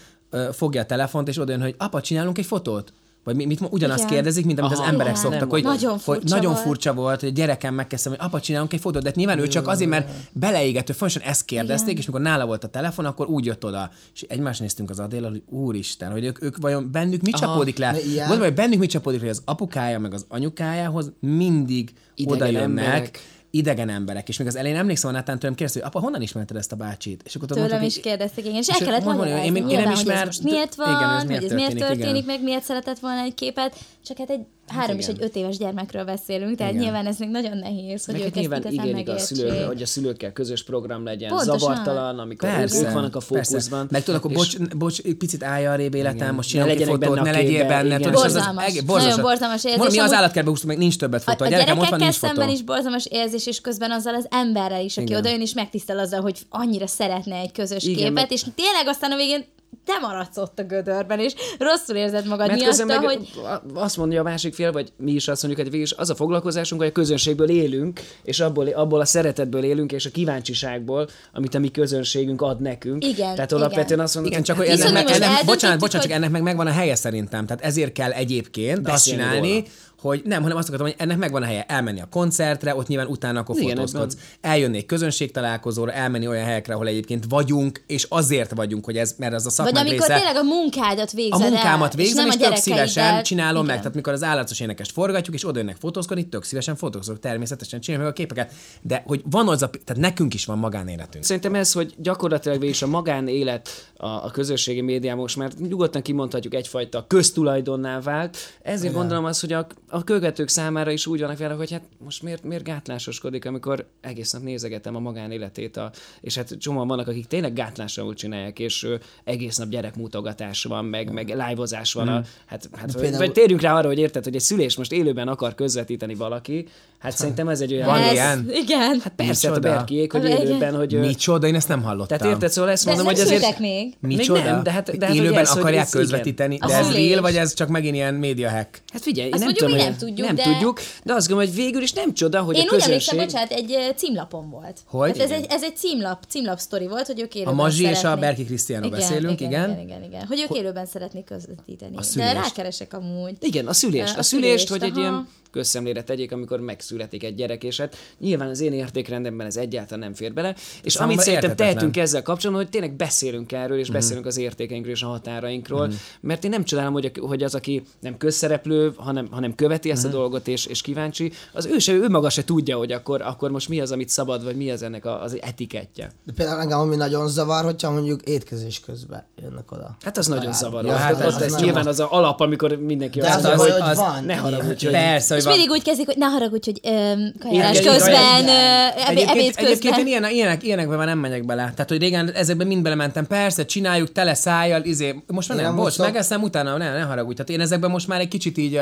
[0.52, 2.92] fogja a telefont, és oda jön, hogy apa, csinálunk egy fotót?
[3.28, 4.12] Vagy mi- mit, ugyanazt Igen.
[4.12, 5.30] kérdezik, mint amit Aha, az emberek igen.
[5.30, 6.64] szoktak, hogy, Nagyon hogy furcsa nagyon volt.
[6.64, 9.46] furcsa volt, hogy a gyerekem megkezdtem, hogy apa, csinálunk egy fotót, de hát nyilván ő
[9.48, 13.44] csak azért, mert beleégető, fontosan ezt kérdezték, és mikor nála volt a telefon, akkor úgy
[13.44, 17.30] jött oda, és egymást néztünk az Adéllal, hogy úristen, hogy ők, ők vajon bennük mi
[17.30, 17.96] csapódik le?
[18.16, 22.58] Gondolom, hogy bennük mi csapódik le, hogy az apukája meg az anyukájához mindig Idegen oda
[22.58, 23.20] jönnek, emberek.
[23.50, 26.56] Idegen emberek, és még az elején emlékszem, hogy Natán tőlem kérdezte, hogy apa, honnan ismerted
[26.56, 27.22] ezt a bácsit?
[27.24, 29.62] És akkor Tőlem mondtuk, is kérdezték, igen, és és el kellett hogy magyarázni, én- én
[29.62, 31.96] nem nyilván, hogy ez ismer- most miért van, igen, ez hogy miért ez miért történik,
[31.96, 32.34] történik, igen.
[32.34, 34.40] meg miért szeretett volna egy képet, csak hát egy
[34.70, 36.84] három és egy öt éves gyermekről beszélünk, tehát Igen.
[36.84, 39.66] nyilván ez még nagyon nehéz, hogy Meg ők hát nyilván ezt igazán igénylik a szülők,
[39.66, 41.58] hogy a szülőkkel közös program legyen, Pontosan.
[41.58, 43.60] zavartalan, amikor Persze, ők vannak a fókuszban.
[43.60, 43.86] Persze.
[43.90, 47.30] Meg tudod, akkor bocs, bocs, picit állja arrébb életem, most csinálok egy fotót, benne ne
[47.30, 47.86] legyél benne.
[47.86, 48.00] igen.
[48.00, 48.42] tudod, és az- az
[48.86, 49.02] Borzalmas.
[49.04, 51.44] Nagyon borzalmas érzés, Mondom, mi az állatkertbe húztuk, meg nincs többet fotó.
[51.44, 52.26] a A gyerekem ott van, nincs fotó.
[52.34, 55.18] szemben is borzalmas érzés, és közben azzal az emberrel is, aki Igen.
[55.18, 59.16] oda jön és megtisztel azzal, hogy annyira szeretne egy közös képet, és tényleg aztán a
[59.16, 59.44] végén
[59.88, 63.28] te maradsz ott a gödörben, és rosszul érzed magad Mert miatta, meg hogy
[63.74, 66.14] azt mondja a másik fél, vagy mi is azt mondjuk, hogy végül is az a
[66.14, 71.54] foglalkozásunk, hogy a közönségből élünk, és abból, abból a szeretetből élünk, és a kíváncsiságból, amit
[71.54, 73.04] a mi közönségünk ad nekünk.
[73.04, 73.62] Igen, Tehát igen.
[73.62, 76.42] alapvetően azt mondjuk, Igen, csak hogy ennek, meg, ennek bocsánat, bocsánat, hogy- csak ennek meg
[76.42, 77.46] megvan a helye szerintem.
[77.46, 79.62] Tehát ezért kell egyébként azt csinálni, róla.
[80.00, 81.64] Hogy nem, hanem azt akartam, hogy ennek megvan a helye.
[81.68, 84.16] Elmenni a koncertre, ott nyilván utána akkor Igen, fotózkodsz.
[84.40, 89.14] Eljönni egy közönség találkozóra, elmenni olyan helyekre, ahol egyébként vagyunk, és azért vagyunk, hogy ez,
[89.18, 90.20] mert az a vagy szakmánk amikor része.
[90.20, 93.60] tényleg a munkádat a végzed munkámat el, és végzem, nem és, a tök szívesen csinálom
[93.60, 93.64] meg.
[93.64, 93.78] Igen.
[93.78, 98.06] Tehát mikor az állatos énekest forgatjuk, és oda jönnek fotózkodni, tök szívesen fotózok, természetesen csinálom
[98.06, 98.52] meg a képeket.
[98.82, 101.24] De hogy van az a, tehát nekünk is van magánéletünk.
[101.24, 106.02] Szerintem ez, hogy gyakorlatilag végig is a magánélet a, a közösségi médián most már nyugodtan
[106.02, 108.36] kimondhatjuk egyfajta köztulajdonná vált.
[108.62, 112.22] Ezért gondolom azt, hogy a, a követők számára is úgy vannak vele, hogy hát most
[112.22, 117.26] miért, miért gátlásoskodik, amikor egész nap nézegetem a magánéletét, a, és hát csomóan vannak, akik
[117.26, 122.08] tényleg gátlásra csinálják, és ö, egész nap gyerekmutogatás van, meg, meg live-ozás van.
[122.08, 124.92] A, hát, hát vagy, például- vagy térjünk rá arra, hogy érted, hogy egy szülés most
[124.92, 126.66] élőben akar közvetíteni valaki,
[126.98, 127.86] hát szerintem ez egy olyan...
[127.86, 128.50] Van ilyen?
[128.52, 129.00] Igen.
[129.00, 129.60] Hát persze, hát a?
[129.60, 130.98] Berkiék, hogy élőben, hogy...
[130.98, 132.18] Micsoda, én ezt nem hallottam.
[132.18, 133.58] tehát érted, szóval ezt De mondom, hogy azért...
[133.58, 133.94] még.
[134.00, 134.42] Micsoda?
[134.42, 137.94] Nem, de hát- de hát Élőben akarják közvetíteni, de ez real, vagy ez csak megint
[137.94, 138.82] ilyen média hack?
[138.92, 141.82] Hát figyelj, nem tudom, hogy nem tudjuk, nem de- tudjuk, de azt gondolom, hogy végül
[141.82, 143.18] is nem csoda, hogy Én a úgy emlékszem, közönség...
[143.48, 144.78] bocsánat, egy címlapon volt.
[144.84, 145.08] Hogy?
[145.08, 145.42] Hát ez, Igen.
[145.42, 148.44] egy, ez egy címlap, címlap sztori volt, hogy ők élőben Mazsi és a szeretnék- Berki
[148.44, 149.70] Krisztiánról beszélünk, igen.
[149.70, 149.80] igen.
[149.86, 151.96] Igen, igen, Hogy ők élőben szeretnék közvetíteni.
[152.14, 153.36] De rákeresek amúgy.
[153.40, 154.16] Igen, a szülést.
[154.16, 155.00] A A szülést, szülést, hogy egy aha.
[155.00, 159.98] ilyen közszemlére tegyék, amikor megszületik egy gyerek, és hát nyilván az én értékrendemben ez egyáltalán
[160.00, 160.54] nem fér bele.
[160.82, 161.56] És Számomra amit szerintem érthetetlen.
[161.74, 165.90] tehetünk ezzel kapcsolatban, hogy tényleg beszélünk erről, és beszélünk az értékeinkről és a határainkról,
[166.20, 170.04] mert én nem csodálom, hogy, a- hogy az, aki nem közszereplő, hanem, hanem követi ezt
[170.04, 173.50] a dolgot és, és kíváncsi, az ő se, ő maga se tudja, hogy akkor, akkor
[173.50, 176.10] most mi az, amit szabad, vagy mi az ennek a, az etikettje.
[176.24, 179.96] De például engem ami nagyon zavar, hogyha mondjuk étkezés közben jönnek oda.
[180.04, 180.86] Hát az nagyon zavaró.
[180.86, 183.44] Ja, hát hát ott ez ez nagyon- nyilván az a alap, amikor mindenki De azt
[183.44, 184.24] az, az, hogy az- van.
[184.24, 185.56] ne haragudj, hogy Persze, hogy van.
[185.58, 190.06] mindig úgy kezdik, hogy ne haragudj, hogy öm, kajálás közben, ebéd Egyébként, egyébként én közben.
[190.06, 191.62] ilyen, ilyenek, ilyenekbe már nem megyek bele.
[191.62, 195.92] Tehát, hogy régen ezekben mind belementem, persze, csináljuk tele szájjal, izé, most már nem, bocs,
[195.92, 197.34] szok- megeszem, utána ne, ne haragudj.
[197.34, 198.80] Tehát én ezekben most már egy kicsit így,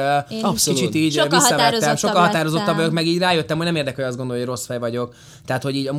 [0.65, 4.17] kicsit így Sokkal visszavettem, sokkal határozottabb vagyok, meg így rájöttem, hogy nem érdekel, hogy azt
[4.17, 5.15] gondolja, hogy rossz fej vagyok.
[5.47, 5.91] Tehát, hogy így,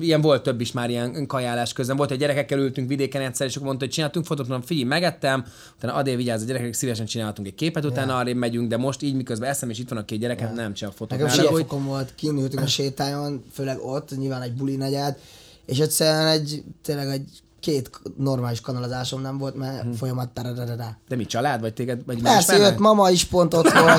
[0.00, 1.96] ilyen volt több is már ilyen kajálás közben.
[1.96, 5.44] Volt, hogy gyerekekkel ültünk vidéken egyszer, és akkor mondta, hogy csináltunk fotót, mondom, figyelj, megettem,
[5.76, 9.14] utána adél vigyázz a gyerekek, szívesen csinálhatunk egy képet, utána arra megyünk, de most így
[9.14, 11.18] miközben eszem, és itt van a két gyerekem, nem csak fotót.
[11.18, 15.18] Nekem hogy- volt, kinültünk a sétályon, főleg ott, nyilván egy buli negyed,
[15.66, 17.28] és egyszerűen egy, tényleg egy
[17.60, 19.92] két normális kanalazásom nem volt, mert Mhm.
[19.92, 20.98] folyamat tarararara.
[21.08, 21.60] De mi, család?
[21.60, 22.00] Vagy téged?
[22.06, 23.98] Vagy Persze jött, mama is pont ott volt.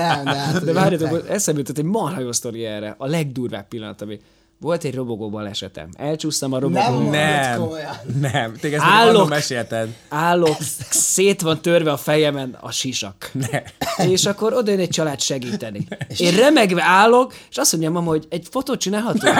[0.00, 0.64] nem, de hát...
[0.64, 2.94] De várjatok, eszembe jutott egy marha jó sztori erre.
[2.98, 4.20] A legdurvább pillanat, ami
[4.60, 5.88] volt egy robogó balesetem.
[5.96, 7.10] Elcsúsztam a Nem robogón.
[7.10, 7.96] Nem, komolyan.
[8.20, 8.54] nem.
[8.60, 9.28] Téged ezt Állok.
[9.28, 9.88] Mesélted.
[10.08, 10.56] Állok,
[10.90, 13.30] szét van törve a fejemen a sisak.
[13.32, 13.62] Ne.
[14.06, 15.86] És akkor oda jön egy család segíteni.
[16.16, 19.34] Én remegve állok, és azt mondja mama, hogy egy fotót csinálhatunk?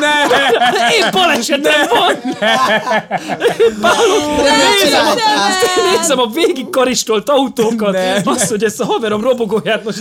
[0.00, 0.12] Ne!
[0.96, 2.14] Én balesetem van!
[3.82, 4.42] Állok,
[4.82, 5.14] nézem, a,
[5.96, 8.20] nézem a végig karistolt autókat, Ne.
[8.24, 9.98] azt, hogy ezt a haverom robogóját most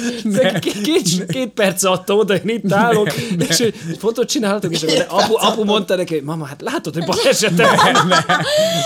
[0.60, 3.14] két, két, két perc adta oda, én itt állok,
[3.50, 6.94] és hogy fotót csinálhatok, és akkor de apu, apu mondta neki, hogy mama, hát látod,
[6.94, 8.12] hogy balesetem van.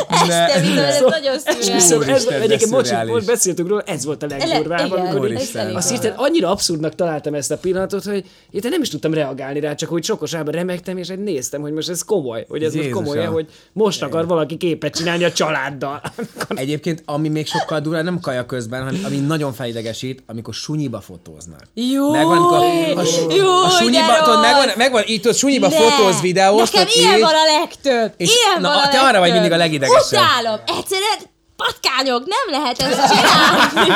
[0.10, 1.40] Este bizony, ez Szóval nagyon
[1.80, 2.24] szürreális.
[2.26, 3.12] egyébként most, szürreális.
[3.14, 5.32] most beszéltünk róla, ez volt a legdurvább, amikor
[5.74, 9.76] azt hirtelen annyira abszurdnak találtam ezt a pillanatot, hogy én nem is tudtam reagálni rá,
[9.76, 13.26] csak hogy sokosában remegtem, és egy néztem, hogy most ez komoly, hogy ez most komoly
[13.26, 16.02] hogy most akar valaki képet csinálni a családdal.
[16.50, 21.62] Egyébként, ami még sokkal durvább, nem kaja közben, hanem ami nagyon felidegesít, amikor sunyiba fotóznak.
[21.74, 26.22] Jó, Megvan, amikor a, su- jó, a sunyiba, tudod, megvan, megvan, így tudod, sunyiba fotóz,
[26.22, 28.14] videóz, Nekem ilyen így, van a legtöbb.
[28.18, 30.22] És- ilyen na, van a te arra vagy mindig a legidegesebb.
[30.22, 30.60] Utálom.
[30.66, 31.18] Egyszerűen
[31.56, 33.90] patkányok, nem lehet ezt csinálni.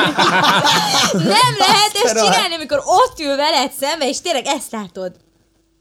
[1.37, 5.11] nem lehet ezt csinálni, amikor ott ül veled szembe, és tényleg ezt látod.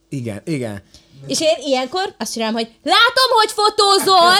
[0.09, 0.83] Igen, igen.
[1.27, 4.37] És én ilyenkor azt csinálom, hogy látom, hogy fotózol,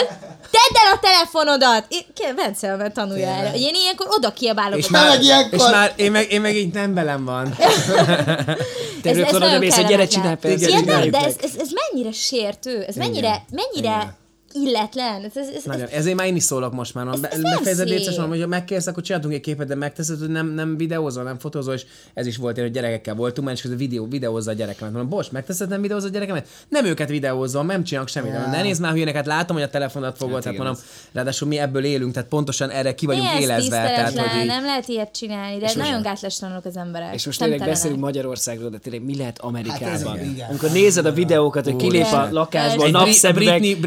[0.51, 1.85] tedd el a telefonodat.
[1.89, 3.53] Én, Bence, mert tanulja erre.
[3.55, 4.79] Én ilyenkor oda kiabálok.
[4.79, 7.57] És már, meg ilyenkor- és már én, meg, én meg így nem velem van.
[9.03, 11.51] Te örülök, oda nagyon mész, hogy gyere, csinálj persze, Igen, nem, csináljuk de ez, ez,
[11.59, 14.19] ez mennyire sértő, ez mennyire, mennyire
[14.55, 15.25] illetlen.
[15.25, 15.87] Ez, ez, ez, Nagyon.
[15.89, 17.07] Ezért már én is szólok most már.
[17.07, 17.97] Ez- ez nem Befejezed szép.
[17.97, 21.39] létszes, mondom, hogy megkérsz, akkor csináltunk egy képet, de megteszed, hogy nem, nem videózol, nem
[21.39, 21.85] fotózol, és
[22.15, 24.93] ez is volt én, hogy gyerekekkel voltunk, már és közben videó, videózza a gyerekemet.
[24.93, 26.49] Mondom, bocs, megteszed, nem videózza a gyerekemet?
[26.69, 28.33] Nem őket videózom, nem csinálok semmit.
[28.33, 28.51] Yeah.
[28.51, 30.83] Ne nézd már hülyének, hát látom, hogy a telefonat fogod, hát, igen, mondom,
[31.13, 33.77] ráadásul mi ebből élünk, tehát pontosan erre ki vagyunk ez élezve.
[33.77, 37.15] Tehát, hogy így, nem lehet ilyet csinálni, de nagyon gátlástalanok az emberek.
[37.15, 39.89] És most tényleg beszélünk Magyarországról, de tényleg mi lehet Amerikában?
[39.89, 40.43] Hát ez.
[40.49, 43.79] Amikor nézed a videókat, hogy kilép a lakásból, napszemüveg,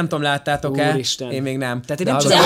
[0.00, 0.92] nem tudom, láttátok-e?
[0.92, 1.30] Úristen.
[1.30, 1.82] Én még nem.
[1.82, 2.32] Tehát én nem csak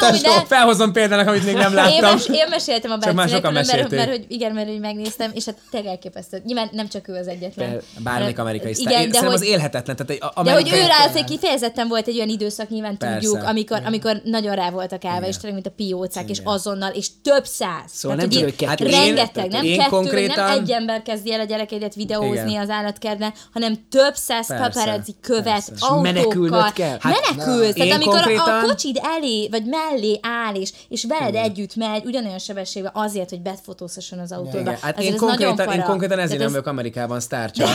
[0.00, 0.44] Nem, nem.
[0.46, 2.12] Felhozom példának, amit még nem Én, láttam.
[2.12, 5.54] mes, én meséltem a Bencinek, mert, mert, mert, hogy igen, mert hogy megnéztem, és hát
[5.70, 6.42] tényleg elképesztő.
[6.44, 7.80] Nyilván nem csak ő az egyetlen.
[7.98, 8.92] Bármelyik amerikai sztár.
[8.92, 9.96] Igen, Én de hogy, az élhetetlen.
[9.96, 13.14] Tehát egy de hogy ő rá azért kifejezetten volt egy olyan időszak, nyilván Persze.
[13.14, 17.06] tudjuk, amikor, amikor nagyon rá voltak állva, és tényleg, mint a piócák, és azonnal, és
[17.22, 17.90] több száz.
[17.92, 18.64] Szóval nem csak, hogy.
[18.66, 22.68] Hát én- Rengeteg, nem én kettő, nem egy ember kezdi el a gyerekeidet videózni az
[22.70, 25.72] állatkertben, hanem több száz paparazzi követ, persze.
[26.16, 26.42] Autókkal.
[26.48, 26.96] menekülnöd kell?
[27.00, 27.74] Hát, menekülsz.
[27.74, 32.38] Tehát amikor konkrétan- a kocsid elé, vagy mellé áll, és, és veled együtt megy, ugyanolyan
[32.38, 34.58] sebességben azért, hogy befotózhasson az autóba.
[34.60, 37.20] Igen, hát Azért én ez nagyon konkrétan, én konkrétan ezért Tehát nem ez- vagyok Amerikában
[37.20, 37.68] sztárcsak,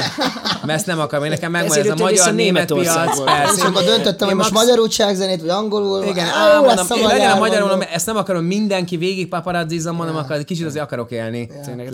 [0.65, 3.55] mert ezt nem akarom, én nekem megvan ez a magyar-német piac, persze.
[3.55, 6.03] És akkor döntöttem, hogy Én most magyarul zenét, vagy angolul.
[6.03, 10.15] Igen, Á, mondom, én legyen a magyar, magyarul, ezt nem akarom mindenki végig paparazzizom, mondom,
[10.15, 11.49] akkor kicsit azért akarok élni.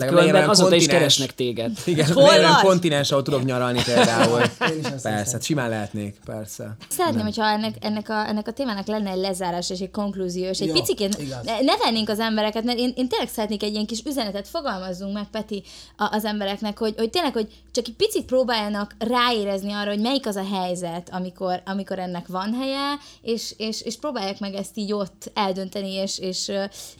[0.06, 1.72] Különben azóta is keresnek téged.
[1.84, 4.40] Igen, olyan kontinens, ahol tudok nyaralni például.
[4.40, 6.76] Én Persze, hát simán lehetnék, persze.
[6.88, 10.60] Szeretném, hogyha ennek, ennek, a, ennek a témának lenne egy lezárás és egy konklúzió, és
[10.68, 11.44] egy Jó, piciként igaz.
[11.44, 15.12] ne, ne vennénk az embereket, mert én, én tényleg szeretnék egy ilyen kis üzenetet fogalmazzunk
[15.14, 15.62] meg, Peti,
[15.96, 20.26] a, az embereknek, hogy, hogy tényleg, hogy csak egy picit próbáljanak ráérezni arra, hogy melyik
[20.26, 24.92] az a helyzet, amikor, amikor ennek van helye, és, és, és próbálják meg ezt így
[24.92, 26.46] ott eldönteni, és, és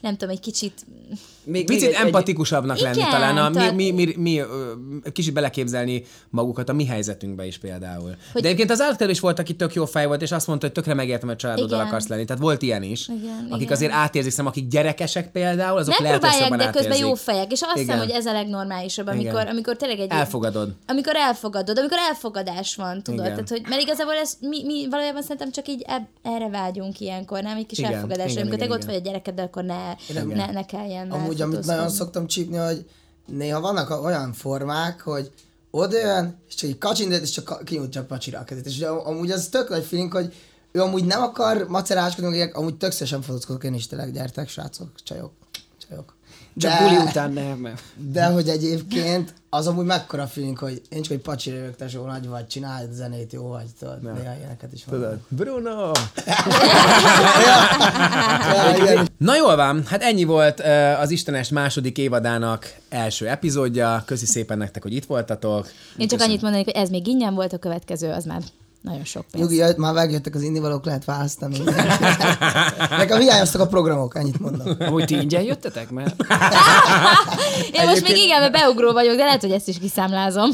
[0.01, 0.87] nem tudom, egy kicsit
[1.45, 4.41] Még, Picit még egy- empatikusabbnak lenni Igen, talán, a, mi, mi, mi, mi,
[5.12, 8.17] kicsit beleképzelni magukat a mi helyzetünkbe is például.
[8.33, 8.43] Hogy...
[8.43, 10.75] De egyébként az állatkerül is volt, aki tök jó fej volt, és azt mondta, hogy
[10.75, 12.25] tökre megértem, hogy családoddal akarsz lenni.
[12.25, 13.76] Tehát volt ilyen is, Igen, akik igen.
[13.76, 17.07] azért átérzik, szerintem akik gyerekesek például, azok lehet, hogy megpróbálják, jobban de közben átérzik.
[17.07, 17.98] jó fejek, és azt hiszem, Igen.
[17.98, 19.46] hogy ez a legnormálisabb, amikor, Igen.
[19.46, 20.11] amikor tényleg egy...
[20.11, 20.74] Elfogadod.
[20.86, 23.20] Amikor elfogadod, amikor elfogadás van, tudod.
[23.20, 23.32] Igen.
[23.32, 27.42] Tehát, hogy, mert igazából ez, mi, mi valójában szerintem csak így eb, erre vágyunk ilyenkor,
[27.42, 27.57] nem?
[27.57, 28.30] Egy kis Igen, elfogadásra.
[28.30, 28.94] igen, amikor igen, te ott igen.
[28.94, 29.94] vagy a gyerekeddel, akkor ne,
[30.34, 32.84] ne, ne kelljen Amúgy, amit nagyon szoktam csípni, hogy
[33.26, 35.30] néha vannak olyan formák, hogy
[35.70, 38.66] odajön, és csak így kacsintett, és csak kinyújtja a pacsira a kezét.
[38.66, 40.34] És ugye amúgy az tök nagy feeling, hogy
[40.77, 45.33] ő amúgy nem akar maceráskodni, amúgy tök szívesen fotózkodok én is tényleg, gyertek, srácok, csajok,
[45.89, 46.14] csajok.
[46.57, 51.12] Csak De- buli után nem, De hogy egyébként az amúgy mekkora feeling, hogy én csak
[51.12, 55.01] egy pacsira jövök, tesó, nagy vagy, csináld zenét, jó vagy, tudod, néha ilyeneket is van.
[55.01, 55.18] Tudod?
[55.29, 55.91] Bruno!
[58.55, 59.09] Ja, igen.
[59.18, 60.61] Na jól van, hát ennyi volt
[61.01, 64.03] az Istenes második évadának első epizódja.
[64.07, 65.68] Köszi szépen nektek, hogy itt voltatok.
[65.97, 68.43] Én csak annyit mondanék, hogy ez még ingyen volt, a következő az már
[68.85, 69.45] nagyon sok pénz.
[69.45, 71.59] Nyugi, már megjöttek az indivalók, lehet választani.
[72.99, 74.76] Nekem hiányoztak a programok, ennyit mondom.
[74.78, 76.14] amúgy ti ingyen jöttetek, mert
[77.72, 80.51] Én most még igen, mert beugró vagyok, de lehet, hogy ezt is kiszámlázom.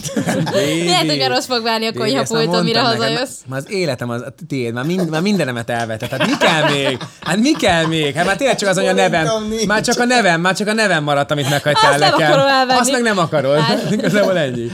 [0.84, 3.38] lehet, hogy rossz fog válni a konyhapulton, mire hazajössz.
[3.46, 6.10] Már az életem az a tiéd, már, mind, már mindenemet elvetett.
[6.10, 6.98] Hát mi kell még?
[7.20, 8.14] Hát mi kell még?
[8.14, 9.26] Hát már tényleg csak az, hogy a nevem.
[9.66, 12.38] Már csak a nevem, már csak a nevem maradt, amit meghagytál Azt nem nekem.
[12.38, 12.80] elvenni.
[12.80, 13.58] Azt meg nem akarod.
[13.58, 13.90] Hát.
[13.92, 14.70] Igazából ennyi.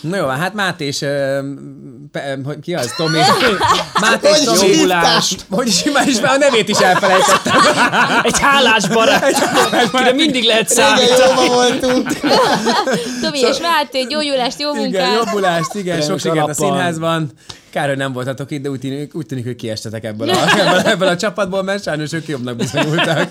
[0.00, 1.04] Na jó, hát Máté és...
[2.12, 2.92] pe- hogy ki az?
[2.96, 3.18] Tomi?
[4.00, 4.46] Máté és
[5.50, 7.54] Hogy is már is már a nevét is elfelejtettem.
[8.22, 9.34] egy hálás barát,
[9.92, 11.28] akire mindig lehet Régen számítani.
[11.28, 12.08] jóban voltunk.
[13.22, 15.14] Tomi és Máté, gyógyulást, jó Igen, munkát!
[15.24, 17.30] jobbulást, igen, sok sikert a színházban.
[17.70, 20.78] Kár, hogy nem voltatok itt, de úgy tűnik, úgy tűnik hogy kiestetek ebből a, ebből,
[20.80, 23.30] ebből a csapatból, mert sajnos ők jobbnak bizonyultak.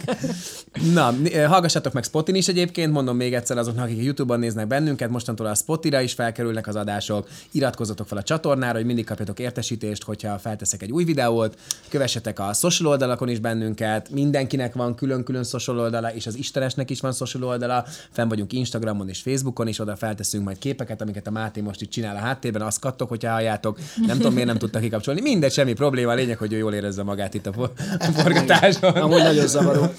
[0.94, 5.10] Na, n- hallgassatok meg Spotin is egyébként, mondom még egyszer azoknak, akik YouTube-on néznek bennünket,
[5.10, 10.04] mostantól a Spotira is felkerülnek az adások, iratkozzatok fel a csatornára, hogy mindig kapjatok értesítést,
[10.04, 11.58] hogyha felteszek egy új videót,
[11.90, 17.00] kövessetek a social oldalakon is bennünket, mindenkinek van külön-külön social oldala, és az Istenesnek is
[17.00, 21.32] van social oldala, fenn vagyunk Instagramon és Facebookon is, oda felteszünk majd képeket, amiket a
[21.32, 24.80] Máté most itt csinál a háttérben, azt kattok, hogyha halljátok, nem tudom, miért nem tudta
[24.80, 28.04] kikapcsolni, mindegy, semmi probléma, a lényeg, hogy ő jól érezze magát itt a, for- a
[28.04, 28.92] forgatáson.
[28.92, 29.94] Amúgy nagyon zavaró.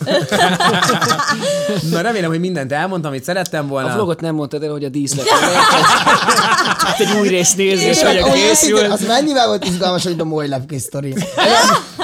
[1.91, 3.93] Na remélem, hogy mindent elmondtam, amit szerettem volna.
[3.93, 5.27] A vlogot nem mondtad el, hogy a díszlet.
[6.79, 10.15] Hát egy új rész nézés, És hogy a amúgy őszintén, az mennyivel volt izgalmas, hogy
[10.19, 11.15] a Moly lepke sztori.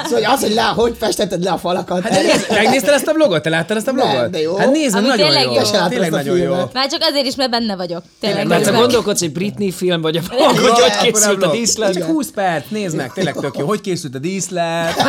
[0.09, 2.01] Szóval az, hogy le, hogy festetted le a falakat.
[2.01, 3.41] Hát de nézd, megnézted ezt a vlogot?
[3.41, 4.29] Te láttad ezt a Nem, vlogot?
[4.29, 4.55] de jó.
[4.55, 5.53] Hát nézd, Ami nagyon tényleg jó.
[5.53, 5.87] jó.
[5.89, 6.53] Tényleg nagyon jó.
[6.73, 8.03] Már csak azért is, mert benne vagyok.
[8.19, 8.47] Tényleg.
[8.47, 8.79] Mert meg.
[8.79, 11.93] gondolkodsz, hogy Britney film, vagy a vlog, hogy hogy készült a díszlet.
[11.93, 13.65] Csak 20 perc, nézd meg, tényleg tök jó.
[13.65, 14.95] Hogy készült a díszlet?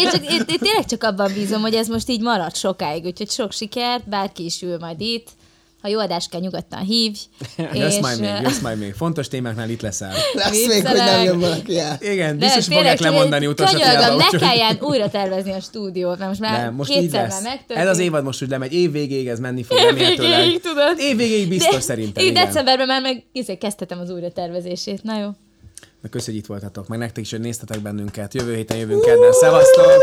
[0.00, 3.30] Én, csak, én, én tényleg csak abban bízom, hogy ez most így marad sokáig, úgyhogy
[3.30, 5.28] sok sikert, bárki is ül majd itt.
[5.84, 7.18] Ha jó adás kell, nyugodtan hívj.
[7.72, 8.94] Jössz majd még, jössz majd még.
[8.94, 10.12] Fontos témáknál itt leszel.
[10.32, 11.98] Lesz még, hogy nem jön valaki el.
[12.00, 16.40] Igen, De biztos fogják lemondani utolsó Könyörgöm, ne kelljen újra tervezni a stúdiót, mert most
[16.40, 17.78] már Nem, most így kétszer már megtörtént.
[17.78, 20.98] Ez az évad most úgy lemegy, év végéig ez menni fog Év végéig, tudod.
[20.98, 22.46] Év végéig biztos De szerintem, Én igen.
[22.46, 25.02] decemberben már meg izé, kezdhetem az újra tervezését.
[25.02, 25.26] Na jó.
[26.02, 28.34] Na, köszi, hogy itt voltatok, meg nektek is, hogy néztetek bennünket.
[28.34, 29.32] Jövő héten jövünk kedden.
[29.32, 30.02] Szevasztok!